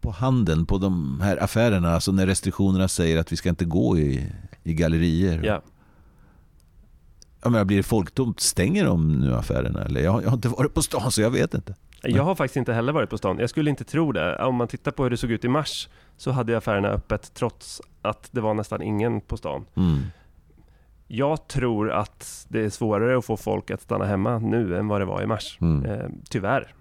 på 0.00 0.10
handeln, 0.10 0.66
på 0.66 0.78
de 0.78 1.20
här 1.22 1.42
affärerna, 1.44 1.94
alltså 1.94 2.12
när 2.12 2.26
restriktionerna 2.26 2.88
säger 2.88 3.18
att 3.18 3.32
vi 3.32 3.36
ska 3.36 3.48
inte 3.48 3.64
gå 3.64 3.98
i, 3.98 4.26
i 4.62 4.74
gallerier. 4.74 5.40
Ja. 5.44 5.62
Jag 7.42 7.52
menar, 7.52 7.64
blir 7.64 7.76
det 7.76 7.82
folktomt, 7.82 8.40
stänger 8.40 8.84
de 8.84 9.20
nu 9.20 9.34
affärerna? 9.34 9.84
Eller? 9.84 10.00
Jag, 10.00 10.12
har- 10.12 10.22
jag 10.22 10.28
har 10.28 10.36
inte 10.36 10.48
varit 10.48 10.74
på 10.74 10.82
stan 10.82 11.12
så 11.12 11.22
jag 11.22 11.30
vet 11.30 11.54
inte. 11.54 11.74
Jag 12.02 12.24
har 12.24 12.34
faktiskt 12.34 12.56
inte 12.56 12.72
heller 12.72 12.92
varit 12.92 13.10
på 13.10 13.18
stan. 13.18 13.38
Jag 13.38 13.50
skulle 13.50 13.70
inte 13.70 13.84
tro 13.84 14.12
det. 14.12 14.36
Om 14.44 14.54
man 14.54 14.68
tittar 14.68 14.90
på 14.90 15.02
hur 15.02 15.10
det 15.10 15.16
såg 15.16 15.30
ut 15.30 15.44
i 15.44 15.48
mars 15.48 15.88
så 16.16 16.30
hade 16.30 16.58
affärerna 16.58 16.88
öppet 16.88 17.34
trots 17.34 17.82
att 18.02 18.28
det 18.32 18.40
var 18.40 18.54
nästan 18.54 18.82
ingen 18.82 19.20
på 19.20 19.36
stan. 19.36 19.64
Mm. 19.74 19.98
Jag 21.08 21.48
tror 21.48 21.90
att 21.92 22.46
det 22.48 22.60
är 22.64 22.70
svårare 22.70 23.18
att 23.18 23.24
få 23.24 23.36
folk 23.36 23.70
att 23.70 23.82
stanna 23.82 24.04
hemma 24.04 24.38
nu 24.38 24.78
än 24.78 24.88
vad 24.88 25.00
det 25.00 25.04
var 25.04 25.22
i 25.22 25.26
mars. 25.26 25.58
Mm. 25.60 25.84
Eh, 25.84 26.06
tyvärr. 26.30 26.74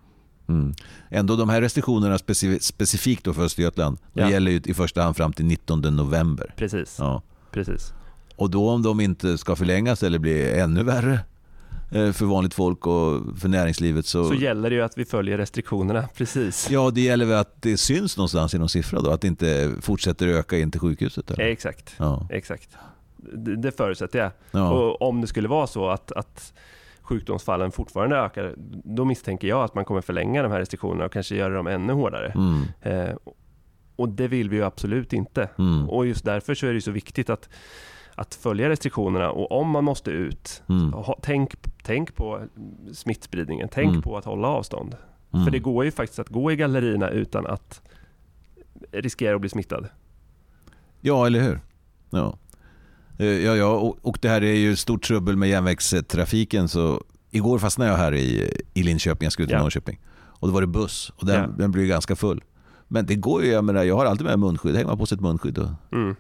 Mm. 0.48 0.74
Ändå 1.10 1.36
de 1.36 1.50
här 1.50 1.62
restriktionerna 1.62 2.18
specif- 2.18 2.60
specifikt 2.60 3.24
då 3.24 3.34
för 3.34 3.44
Östergötland, 3.44 3.98
de 4.14 4.22
Ja. 4.22 4.30
gäller 4.30 4.52
ju 4.52 4.62
i 4.66 4.74
första 4.74 5.02
hand 5.02 5.18
fram 5.18 5.34
till 5.34 5.46
19 5.46 5.82
november. 5.96 6.54
Precis. 6.58 6.96
Ja. 7.00 7.22
Precis. 7.52 7.94
Och 8.36 8.50
då 8.50 8.70
om 8.70 8.82
de 8.84 9.00
inte 9.00 9.38
ska 9.38 9.56
förlängas 9.56 10.04
eller 10.04 10.20
bli 10.20 10.60
ännu 10.60 10.84
värre 10.84 11.20
eh, 11.92 12.12
för 12.12 12.26
vanligt 12.26 12.54
folk 12.54 12.88
och 12.88 13.22
för 13.40 13.48
näringslivet 13.48 14.06
så... 14.06 14.28
Så 14.30 14.34
gäller 14.36 14.70
det 14.70 14.76
ju 14.76 14.82
att 14.82 14.98
vi 14.98 15.06
följer 15.06 15.38
restriktionerna. 15.38 16.08
Precis. 16.18 16.68
Ja, 16.70 16.92
det 16.92 17.02
gäller 17.02 17.26
väl 17.26 17.38
att 17.38 17.62
det 17.62 17.78
syns 17.78 18.18
någonstans 18.18 18.54
i 18.54 18.58
någon 18.58 18.70
siffra 18.70 19.02
då, 19.02 19.10
att 19.12 19.22
det 19.22 19.28
inte 19.28 19.72
fortsätter 19.82 20.28
öka 20.28 20.58
in 20.58 20.72
till 20.72 20.80
sjukhuset? 20.80 21.32
Eller? 21.32 21.44
Exakt. 21.44 21.94
Ja. 21.98 22.28
Exakt. 22.30 22.70
Det, 23.34 23.56
det 23.56 23.72
förutsätter 23.72 24.20
jag. 24.20 24.32
Ja. 24.52 24.72
Och 24.72 25.02
om 25.02 25.22
det 25.22 25.28
skulle 25.28 25.48
vara 25.48 25.68
så 25.68 25.90
att, 25.90 26.12
att 26.12 26.54
sjukdomsfallen 27.04 27.72
fortfarande 27.72 28.16
ökar, 28.18 28.54
då 28.84 29.06
misstänker 29.06 29.48
jag 29.48 29.64
att 29.64 29.76
man 29.76 29.86
kommer 29.86 30.02
förlänga 30.02 30.44
de 30.44 30.52
här 30.52 30.60
restriktionerna 30.60 31.06
och 31.06 31.12
kanske 31.14 31.36
göra 31.36 31.54
dem 31.54 31.68
ännu 31.68 31.94
hårdare. 31.94 32.28
Mm. 32.36 32.62
Eh, 32.82 33.16
och 33.96 34.10
det 34.10 34.28
vill 34.28 34.50
vi 34.50 34.56
ju 34.56 34.64
absolut 34.64 35.14
inte. 35.14 35.50
Mm. 35.60 35.90
Och 35.90 36.06
just 36.08 36.26
därför 36.26 36.56
så 36.56 36.68
är 36.68 36.74
det 36.74 36.82
så 36.82 36.92
viktigt 36.92 37.30
att, 37.30 37.50
att 38.16 38.36
följa 38.36 38.70
restriktionerna 38.70 39.32
och 39.32 39.52
om 39.52 39.70
man 39.70 39.84
måste 39.84 40.12
ut, 40.12 40.64
Mm. 40.70 40.94
ha, 40.94 41.20
tänk, 41.22 41.52
tänk 41.84 42.16
på 42.16 42.42
smittspridningen, 42.94 43.70
tänk 43.72 43.90
Mm. 43.90 44.02
på 44.02 44.18
att 44.18 44.26
hålla 44.26 44.48
avstånd. 44.48 44.96
Mm. 45.34 45.46
För 45.46 45.52
det 45.52 45.60
går 45.60 45.86
ju 45.86 45.92
faktiskt 45.92 46.20
att 46.20 46.30
gå 46.30 46.52
i 46.52 46.56
gallerierna 46.56 47.10
utan 47.10 47.48
att 47.48 47.82
riskera 48.92 49.36
att 49.36 49.42
bli 49.42 49.50
smittad. 49.50 49.88
Ja, 51.02 51.26
eller 51.26 51.42
hur? 51.42 51.60
Ja. 52.10 52.38
Eh, 53.18 53.26
Ja, 53.28 53.56
ja, 53.56 53.68
och, 53.68 53.98
och 54.02 54.18
det 54.22 54.30
här 54.30 54.44
är 54.44 54.54
ju 54.56 54.76
stort 54.76 55.04
trubbel 55.04 55.36
med 55.38 55.50
järnvägstrafiken. 55.50 56.68
Så 56.68 57.04
igår 57.32 57.60
fastnade 57.60 57.92
jag 57.92 57.98
här 57.98 58.14
i, 58.14 58.54
i 58.74 58.84
Linköping, 58.84 59.26
jag 59.26 59.34
skulle 59.34 59.48
till 59.48 59.54
Ja. 59.56 59.62
Norrköping. 59.62 60.00
Och 60.16 60.48
då 60.48 60.54
var 60.54 60.62
det 60.62 60.68
buss 60.68 61.12
och 61.16 61.26
den, 61.26 61.36
Ja. 61.42 61.48
den 61.68 61.82
ju 61.82 61.88
ganska 61.88 62.16
full. 62.16 62.44
Men 62.88 63.06
det 63.06 63.16
går 63.16 63.44
ju, 63.44 63.52
jag 63.52 63.64
menar, 63.64 63.84
jag 63.84 63.96
har 63.98 64.06
alltid 64.06 64.26
med 64.26 64.40
munskydd, 64.40 64.76
hänger 64.76 64.88
man 64.88 64.98
på 64.98 65.06
sig 65.06 65.16
ett 65.16 65.22
munskydd. 65.22 65.58
Och, 65.58 65.70
Mm. 65.92 66.06
men 66.06 66.16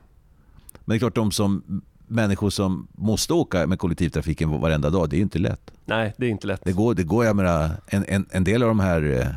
det 0.86 0.95
är 0.95 0.99
klart, 0.99 1.15
de 1.15 1.32
som, 1.32 1.82
människor 2.08 2.49
som 2.49 2.88
måste 2.91 3.34
åka 3.34 3.67
med 3.67 3.79
kollektivtrafiken 3.79 4.49
varenda 4.62 4.89
dag, 4.89 5.10
det 5.10 5.15
är 5.15 5.17
ju 5.17 5.23
inte 5.23 5.39
lätt. 5.39 5.71
Nej, 5.86 6.13
det 6.17 6.25
är 6.25 6.29
inte 6.29 6.47
lätt. 6.47 6.62
Det 6.63 6.71
går, 6.73 6.93
det 6.95 7.03
går 7.03 7.25
jag 7.25 7.36
menar, 7.36 7.69
en, 7.88 8.06
en, 8.08 8.25
en 8.32 8.43
del 8.43 8.63
av 8.63 8.67
de 8.67 8.79
här 8.79 9.19
eh, 9.21 9.27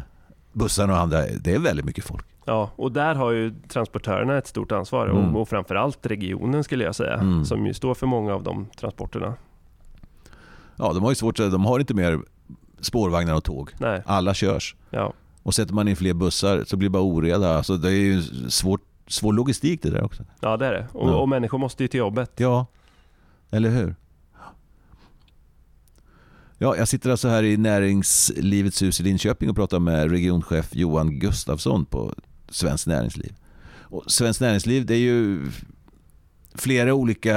bussarna 0.52 0.92
och 0.92 0.98
andra, 0.98 1.26
det 1.40 1.54
är 1.54 1.58
väldigt 1.58 1.84
mycket 1.86 2.04
folk. 2.04 2.26
Ja, 2.48 2.70
och 2.76 2.92
där 2.92 3.14
har 3.14 3.30
ju 3.30 3.54
transportörerna 3.68 4.38
ett 4.38 4.46
stort 4.46 4.72
ansvar 4.72 5.08
Mm. 5.08 5.34
och, 5.36 5.40
och 5.42 5.48
framförallt 5.48 6.06
regionen 6.06 6.64
skulle 6.64 6.84
jag 6.84 6.94
säga, 6.94 7.14
Mm. 7.14 7.44
som 7.44 7.66
ju 7.66 7.74
står 7.74 7.94
för 7.94 8.06
många 8.06 8.34
av 8.34 8.42
de 8.42 8.66
transporterna. 8.80 9.34
Ja, 10.76 10.92
de 10.92 11.02
har 11.02 11.10
ju 11.10 11.14
svårt, 11.14 11.36
de 11.36 11.64
har 11.64 11.78
inte 11.80 11.94
mer 11.94 12.20
spårvagnar 12.80 13.34
och 13.34 13.44
tåg. 13.44 13.70
Nej, 13.80 14.02
Alla 14.06 14.34
körs. 14.34 14.76
ja. 14.90 15.12
Och 15.42 15.54
sätter 15.54 15.74
man 15.74 15.88
in 15.88 15.96
fler 15.96 16.14
bussar 16.14 16.64
så 16.66 16.76
blir 16.76 16.88
det 16.88 16.92
bara 16.92 17.02
oreda. 17.02 17.56
Alltså 17.56 17.76
det 17.76 17.88
är 17.88 17.92
ju 17.92 18.22
svårt, 18.48 18.80
svår 19.06 19.32
logistik 19.32 19.82
det 19.82 19.90
där 19.90 20.04
också. 20.04 20.24
ja, 20.40 20.56
det 20.56 20.66
är 20.66 20.72
det. 20.72 20.86
Och, 20.92 21.08
Ja. 21.10 21.14
och 21.14 21.28
människor 21.28 21.58
måste 21.58 21.84
ju 21.84 21.88
till 21.88 21.98
jobbet. 21.98 22.32
Ja, 22.36 22.66
eller 23.50 23.70
hur? 23.70 23.94
Ja, 26.58 26.76
jag 26.76 26.88
sitter 26.88 27.10
alltså 27.10 27.28
här 27.28 27.42
i 27.42 27.56
Näringslivets 27.56 28.82
hus 28.82 29.00
i 29.00 29.02
Linköping 29.02 29.50
och 29.50 29.56
pratar 29.56 29.78
med 29.78 30.10
regionchef 30.10 30.74
Johan 30.74 31.18
Gustafsson 31.18 31.84
på 31.84 32.14
Svenskt 32.48 32.86
Näringsliv. 32.86 33.32
Och 33.80 34.04
Svenskt 34.06 34.40
Näringsliv 34.40 34.86
det 34.86 34.94
är 34.94 34.98
ju 34.98 35.40
flera 36.54 36.94
olika 36.94 37.34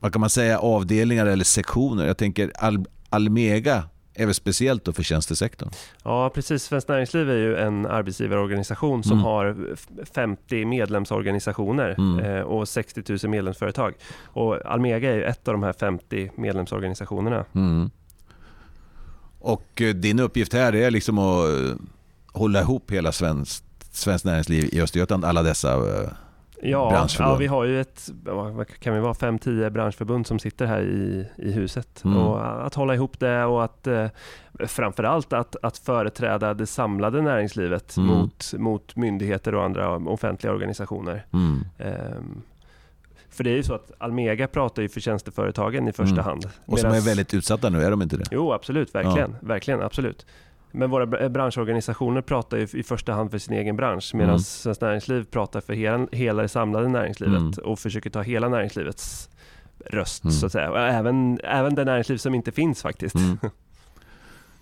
vad 0.00 0.12
kan 0.12 0.20
man 0.20 0.30
säga, 0.30 0.58
avdelningar 0.58 1.26
eller 1.26 1.44
sektioner. 1.44 2.06
Jag 2.06 2.16
tänker 2.16 2.52
Al- 2.58 2.86
Almega 3.10 3.82
är 4.14 4.26
väl 4.26 4.34
speciellt 4.34 4.84
då 4.84 4.92
för 4.92 5.02
tjänstesektorn? 5.02 5.70
Ja, 6.04 6.30
precis. 6.34 6.62
Svenskt 6.64 6.88
Näringsliv 6.88 7.30
är 7.30 7.36
ju 7.36 7.56
en 7.56 7.86
arbetsgivarorganisation 7.86 9.02
som 9.02 9.12
Mm. 9.12 9.24
har 9.24 9.56
f- 9.72 9.88
50 10.14 10.64
medlemsorganisationer 10.64 11.94
Mm. 11.98 12.18
eh, 12.24 12.40
och 12.42 12.68
60 12.68 13.02
000 13.22 13.30
medlemsföretag. 13.30 13.94
Och 14.24 14.66
Almega 14.66 15.10
är 15.10 15.14
ju 15.16 15.24
ett 15.24 15.48
av 15.48 15.54
de 15.54 15.62
här 15.62 15.72
50 15.72 16.30
medlemsorganisationerna. 16.36 17.44
Mm. 17.54 17.90
Och 19.38 19.82
eh, 19.82 19.94
din 19.94 20.20
uppgift 20.20 20.52
här 20.52 20.74
är 20.74 20.90
liksom 20.90 21.18
att, 21.18 21.48
hålla 22.32 22.60
ihop 22.60 22.90
hela 22.90 23.12
svenskt, 23.12 23.64
svenskt 23.92 24.24
näringsliv 24.24 24.68
i 24.72 24.80
Östergötland, 24.80 25.24
alla 25.24 25.42
dessa 25.42 25.72
eh, 25.74 26.08
Ja, 26.64 27.08
ja, 27.18 27.36
vi 27.36 27.46
har 27.46 27.64
ju 27.64 27.80
ett, 27.80 28.10
kan 28.78 28.94
vi 28.94 29.00
vara, 29.00 29.12
5-10 29.12 29.70
branschförbund 29.70 30.26
som 30.26 30.38
sitter 30.38 30.66
här 30.66 30.82
i, 30.82 31.26
i 31.36 31.52
huset. 31.52 32.04
Mm. 32.04 32.16
Och 32.16 32.66
att 32.66 32.74
hålla 32.74 32.94
ihop 32.94 33.20
det 33.20 33.44
och 33.44 33.64
att 33.64 33.86
eh, 33.86 34.06
framförallt 34.66 35.32
att, 35.32 35.56
att 35.62 35.78
företräda 35.78 36.54
det 36.54 36.66
samlade 36.66 37.22
näringslivet 37.22 37.96
mm. 37.96 38.08
mot, 38.08 38.52
mot 38.58 38.96
myndigheter 38.96 39.54
och 39.54 39.64
andra 39.64 39.96
offentliga 39.96 40.52
organisationer. 40.52 41.26
Mm. 41.32 41.64
Um, 41.78 42.42
för 43.30 43.44
det 43.44 43.50
är 43.50 43.56
ju 43.56 43.62
så 43.62 43.74
att 43.74 43.92
Almega 43.98 44.48
pratar 44.48 44.82
ju 44.82 44.88
för 44.88 45.00
tjänsteföretagen 45.00 45.88
i 45.88 45.92
första 45.92 46.12
mm. 46.12 46.24
hand. 46.24 46.50
Och 46.66 46.78
som 46.78 46.90
är 46.90 47.00
väldigt 47.00 47.34
utsatta 47.34 47.68
nu, 47.68 47.82
är 47.82 47.90
de 47.90 48.02
inte 48.02 48.16
det? 48.16 48.24
Jo, 48.30 48.52
absolut, 48.52 48.94
verkligen. 48.94 49.30
Ja. 49.40 49.48
verkligen 49.48 49.82
absolut. 49.82 50.26
Men 50.72 50.90
våra 50.90 51.28
branschorganisationer 51.28 52.20
pratar 52.20 52.56
ju 52.56 52.66
i 52.72 52.82
första 52.82 53.12
hand 53.12 53.30
för 53.30 53.38
sin 53.38 53.54
egen 53.54 53.76
bransch 53.76 54.10
medan 54.14 54.28
mm. 54.28 54.38
Svenskt 54.38 54.80
Näringsliv 54.80 55.24
pratar 55.24 55.60
för 55.60 55.72
hela, 55.72 56.06
hela 56.12 56.42
det 56.42 56.48
samlade 56.48 56.88
näringslivet 56.88 57.38
mm. 57.38 57.52
och 57.64 57.78
försöker 57.78 58.10
ta 58.10 58.22
hela 58.22 58.48
näringslivets 58.48 59.28
röst 59.86 60.24
mm. 60.24 60.32
så 60.32 60.46
att 60.46 60.52
säga. 60.52 60.88
Även, 60.88 61.40
även 61.44 61.74
det 61.74 61.84
näringsliv 61.84 62.16
som 62.16 62.34
inte 62.34 62.52
finns 62.52 62.82
faktiskt. 62.82 63.14
Mm. 63.14 63.38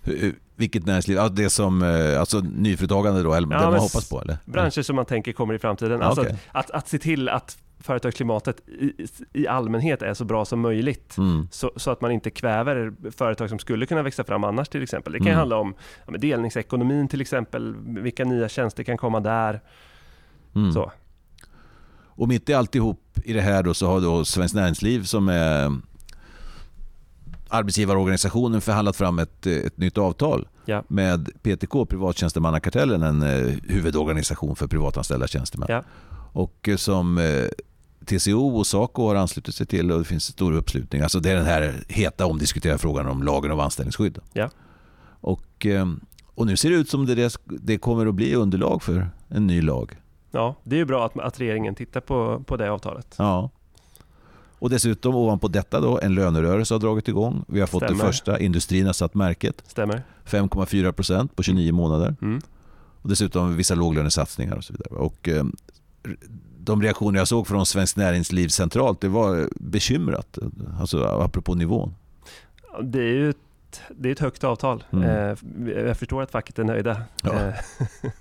Vilket 0.55 0.85
näringsliv? 0.85 1.17
det 1.31 1.49
som, 1.49 1.81
eh, 1.81 2.19
alltså 2.19 2.39
nyföretagande 2.39 3.23
då, 3.23 3.33
eller 3.33 3.51
ja, 3.51 3.59
det 3.59 3.65
man 3.65 3.79
hoppas 3.79 4.09
på? 4.09 4.21
Eller? 4.21 4.37
Branscher 4.45 4.81
som 4.81 4.95
man 4.95 5.05
tänker 5.05 5.31
kommer 5.31 5.53
i 5.53 5.59
framtiden. 5.59 6.01
Alltså 6.01 6.21
okay. 6.21 6.33
att, 6.33 6.69
att, 6.69 6.71
att 6.71 6.87
se 6.87 6.97
till 6.97 7.29
att 7.29 7.57
företagsklimatet 7.81 8.67
i, 8.67 9.07
i 9.33 9.47
allmänhet 9.47 10.01
är 10.01 10.13
så 10.13 10.25
bra 10.25 10.45
som 10.45 10.59
möjligt. 10.59 11.17
Mm. 11.17 11.47
Så, 11.51 11.71
så, 11.75 11.91
att 11.91 12.01
man 12.01 12.11
inte 12.11 12.29
kväver 12.29 12.93
företag 13.11 13.49
som 13.49 13.59
skulle 13.59 13.85
kunna 13.85 14.03
växa 14.03 14.23
fram 14.23 14.43
annars 14.43 14.69
till 14.69 14.83
exempel. 14.83 15.13
Det 15.13 15.19
kan 15.19 15.27
mm. 15.27 15.37
handla 15.37 15.57
om 15.57 15.73
ja, 16.07 16.17
delningsekonomin 16.17 17.07
till 17.07 17.21
exempel, 17.21 17.75
vilka 17.75 18.25
nya 18.25 18.49
tjänster 18.49 18.83
kan 18.83 18.97
komma 18.97 19.19
där. 19.19 19.61
Mm. 20.55 20.71
Så. 20.71 20.91
Och 22.05 22.27
mitt 22.27 22.49
i 22.49 22.53
alltihop 22.53 23.19
i 23.23 23.33
det 23.33 23.41
här 23.41 23.63
då 23.63 23.73
så 23.73 23.87
har 23.87 24.01
då 24.01 24.25
Svenskt 24.25 24.55
Näringsliv 24.55 25.03
som 25.03 25.29
är 25.29 25.71
arbetsgivarorganisationen 27.51 28.61
förhandlat 28.61 28.95
fram 28.95 29.19
ett, 29.19 29.47
ett 29.47 29.77
nytt 29.77 29.97
avtal 29.97 30.47
ja. 30.65 30.83
med 30.87 31.29
PTK, 31.43 31.85
Privattjänstemannakartellen, 31.85 33.03
en 33.03 33.23
eh, 33.23 33.55
huvudorganisation 33.63 34.55
för 34.55 34.67
privatanställda 34.67 35.27
tjänstemän. 35.27 35.67
Ja. 35.69 35.83
Och 36.33 36.69
eh, 36.69 36.75
som 36.75 37.17
eh, 37.17 37.45
TCO 38.05 38.57
och 38.57 38.67
Saco 38.67 39.07
har 39.07 39.15
anslutit 39.15 39.55
sig 39.55 39.65
till 39.65 39.91
och 39.91 39.99
det 39.99 40.05
finns 40.05 40.23
stor 40.23 40.53
uppslutning. 40.53 41.01
Alltså 41.01 41.19
det 41.19 41.31
är 41.31 41.35
den 41.35 41.45
här 41.45 41.83
heta 41.87 42.25
omdiskuterade 42.25 42.79
frågan 42.79 43.07
om 43.07 43.23
lagen 43.23 43.51
om 43.51 43.59
anställningsskydd. 43.59 44.19
Ja. 44.33 44.49
Och, 45.21 45.65
eh, 45.65 45.87
och 46.35 46.45
nu 46.45 46.57
ser 46.57 46.69
det 46.69 46.75
ut 46.75 46.89
som 46.89 47.05
det, 47.05 47.37
det 47.45 47.77
kommer 47.77 48.05
att 48.05 48.15
bli 48.15 48.35
underlag 48.35 48.83
för 48.83 49.09
en 49.27 49.47
ny 49.47 49.61
lag. 49.61 49.97
Ja, 50.31 50.55
det 50.63 50.75
är 50.75 50.79
ju 50.79 50.85
bra 50.85 51.05
att, 51.05 51.19
att 51.19 51.39
regeringen 51.39 51.75
tittar 51.75 52.01
på, 52.01 52.43
på 52.47 52.57
det 52.57 52.71
avtalet. 52.71 53.15
Ja. 53.17 53.49
Och 54.59 54.69
dessutom 54.69 55.15
ovanpå 55.15 55.47
detta 55.47 55.79
då, 55.79 55.99
en 55.99 56.15
lönerörelse 56.15 56.73
har 56.73 56.79
dragit 56.79 57.07
igång. 57.07 57.45
Vi 57.47 57.59
har 57.59 57.67
fått 57.67 57.83
Stämmer. 57.83 58.03
det 58.03 58.07
första, 58.07 58.39
industrin 58.39 58.85
har 58.85 58.93
satt 58.93 59.13
märket. 59.13 59.63
Stämmer. 59.67 60.03
5,4 60.25 60.91
procent 60.91 61.35
på 61.35 61.43
29 61.43 61.71
månader. 61.71 62.15
Mm. 62.21 62.41
Och 63.01 63.09
dessutom 63.09 63.55
vissa 63.55 63.75
låglönesatsningar 63.75 64.55
och 64.55 64.63
så 64.63 64.73
vidare. 64.73 64.95
Och, 64.95 65.29
de 66.63 66.81
reaktioner 66.81 67.19
jag 67.19 67.27
såg 67.27 67.47
från 67.47 67.65
Svenskt 67.65 67.97
Näringsliv 67.97 68.47
centralt, 68.47 69.01
det 69.01 69.07
var 69.07 69.49
bekymrat. 69.55 70.37
Alltså 70.79 71.03
apropå 71.03 71.55
nivån. 71.55 71.95
Det 72.81 72.99
är 72.99 73.13
ju 73.13 73.29
ett, 73.29 73.81
det 73.89 74.09
är 74.09 74.11
ett 74.11 74.19
högt 74.19 74.43
avtal. 74.43 74.83
Mm. 74.91 75.03
Eh, 75.03 75.37
jag 75.85 75.97
förstår 75.97 76.21
att 76.21 76.31
facket 76.31 76.59
är 76.59 76.63
nöjda. 76.63 77.01
Ja. 77.23 77.33
Eh, 77.33 77.53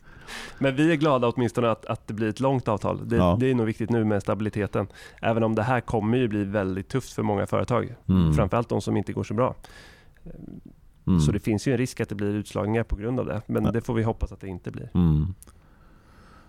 men 0.59 0.77
vi 0.77 0.93
är 0.93 0.97
glada 0.97 1.29
åtminstone 1.29 1.71
att, 1.71 1.87
att 1.87 2.07
det 2.07 2.15
blir 2.15 2.29
ett 2.29 2.41
långt 2.41 2.69
avtal. 2.69 3.09
Det, 3.09 3.17
ja. 3.17 3.37
det, 3.41 3.51
är 3.51 3.55
nog 3.55 3.67
viktigt 3.67 3.91
nu 3.91 4.05
med 4.05 4.23
stabiliteten. 4.23 4.87
Även 5.23 5.43
om 5.43 5.55
det 5.55 5.63
här 5.63 5.81
kommer 5.81 6.19
ju 6.19 6.29
bli 6.29 6.45
väldigt 6.45 6.89
tufft 6.89 7.13
för 7.13 7.23
många 7.23 7.47
företag. 7.47 7.95
Mm. 8.09 8.35
Framförallt 8.35 8.69
de 8.69 8.81
som 8.81 8.97
inte 8.97 9.13
går 9.13 9.25
så 9.25 9.35
bra. 9.35 9.55
Mm. 11.07 11.21
Så 11.21 11.33
det 11.33 11.41
finns 11.41 11.69
ju 11.69 11.73
en 11.73 11.79
risk 11.79 12.01
att 12.01 12.09
det 12.09 12.15
blir 12.15 12.35
utslagningar 12.35 12.83
på 12.83 12.97
grund 12.97 13.21
av 13.21 13.27
det. 13.27 13.43
Men 13.47 13.65
ja. 13.65 13.71
det 13.71 13.81
får 13.81 13.95
vi 13.95 14.03
hoppas 14.03 14.33
att 14.33 14.41
det 14.41 14.49
inte 14.49 14.71
blir. 14.71 14.91
Mm. 14.95 15.35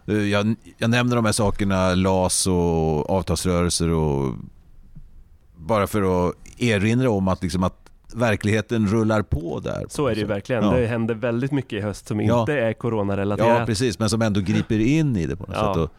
Eh, 0.06 0.16
jag, 0.16 0.56
jag 0.78 0.90
nämner 0.90 1.16
de 1.16 1.26
här 1.26 1.32
sakerna, 1.32 1.96
LAS 1.96 2.48
och 2.48 3.10
avtalsrörelser 3.10 3.90
och 3.90 4.34
bara 5.56 5.88
för 5.88 6.30
att 6.30 6.36
erinra 6.58 7.10
om 7.10 7.28
att, 7.28 7.44
liksom 7.44 7.64
att 7.64 7.82
verkligheten 8.14 8.88
rullar 8.88 9.22
på 9.22 9.60
där. 9.60 9.86
Så 9.90 10.08
är 10.08 10.16
det 10.16 10.22
ju 10.22 10.28
verkligen. 10.28 10.64
Ja. 10.64 10.72
Det 10.72 10.88
händer 10.88 11.16
väldigt 11.16 11.52
mycket 11.52 11.74
i 11.74 11.82
höst 11.82 12.08
som 12.08 12.22
ja. 12.22 12.40
inte 12.40 12.54
är 12.54 12.74
coronarelaterat. 12.74 13.60
Ja, 13.60 13.66
precis, 13.66 14.00
men 14.00 14.10
som 14.10 14.22
ändå 14.22 14.40
griper 14.40 14.80
in 14.80 15.16
i 15.16 15.26
det 15.26 15.36
på 15.36 15.44
något 15.44 15.56
ja. 15.56 15.74
sätt. 15.74 15.84
Och, 15.84 15.92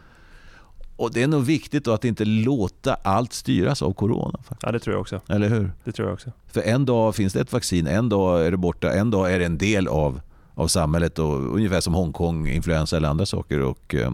och 1.05 1.13
det 1.13 1.23
är 1.23 1.27
nog 1.27 1.45
viktigt 1.45 1.89
att 1.89 2.05
inte 2.05 2.25
låta 2.25 2.95
allt 2.95 3.33
styras 3.33 3.83
av 3.83 3.93
corona. 3.93 4.39
Faktiskt. 4.39 4.63
Ja, 4.63 4.73
det 4.73 4.79
tror 4.79 4.95
jag 4.95 5.01
också. 5.01 5.21
Eller 5.29 5.49
hur? 5.49 5.73
Det 5.85 5.93
tror 5.93 6.09
jag 6.09 6.15
också. 6.15 6.33
För 6.47 6.63
en 6.63 6.85
dag 6.85 7.15
finns 7.15 7.33
det 7.33 7.41
ett 7.41 7.53
vaccin, 7.53 7.87
en 7.87 8.09
dag 8.09 8.47
är 8.47 8.51
det 8.51 8.57
borta, 8.57 8.93
en 8.93 9.11
dag 9.11 9.33
är 9.33 9.39
det 9.39 9.45
en 9.45 9.59
del 9.59 9.89
av 9.89 10.21
av 10.55 10.69
samhället 10.69 11.19
och 11.19 11.57
ungefär 11.57 11.81
som 11.81 11.95
Hongkong, 11.95 12.49
influensa 12.49 12.97
eller 12.97 13.09
andra 13.09 13.27
saker. 13.27 13.61
Och, 13.61 13.95
eh, 13.95 14.13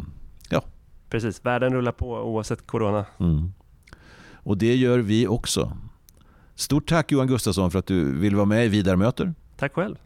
ja. 0.51 0.63
Precis, 1.11 1.45
världen 1.45 1.73
rullar 1.73 1.93
på 1.93 2.07
oavsett 2.07 2.67
corona. 2.67 3.05
Mm. 3.19 3.53
Och 4.33 4.59
det 4.59 4.77
gör 4.77 4.99
vi 4.99 5.27
också. 5.27 5.77
Stort 6.55 6.89
tack 6.89 7.13
Johan 7.13 7.27
Gustafsson 7.27 7.71
för 7.71 7.79
att 7.79 7.87
du 7.87 8.19
vill 8.19 8.37
vara 8.37 8.47
med 8.47 8.67
i 8.67 8.69
Vidar 8.69 8.97
möter. 8.97 9.35
Tack 9.57 9.73
själv. 9.73 9.97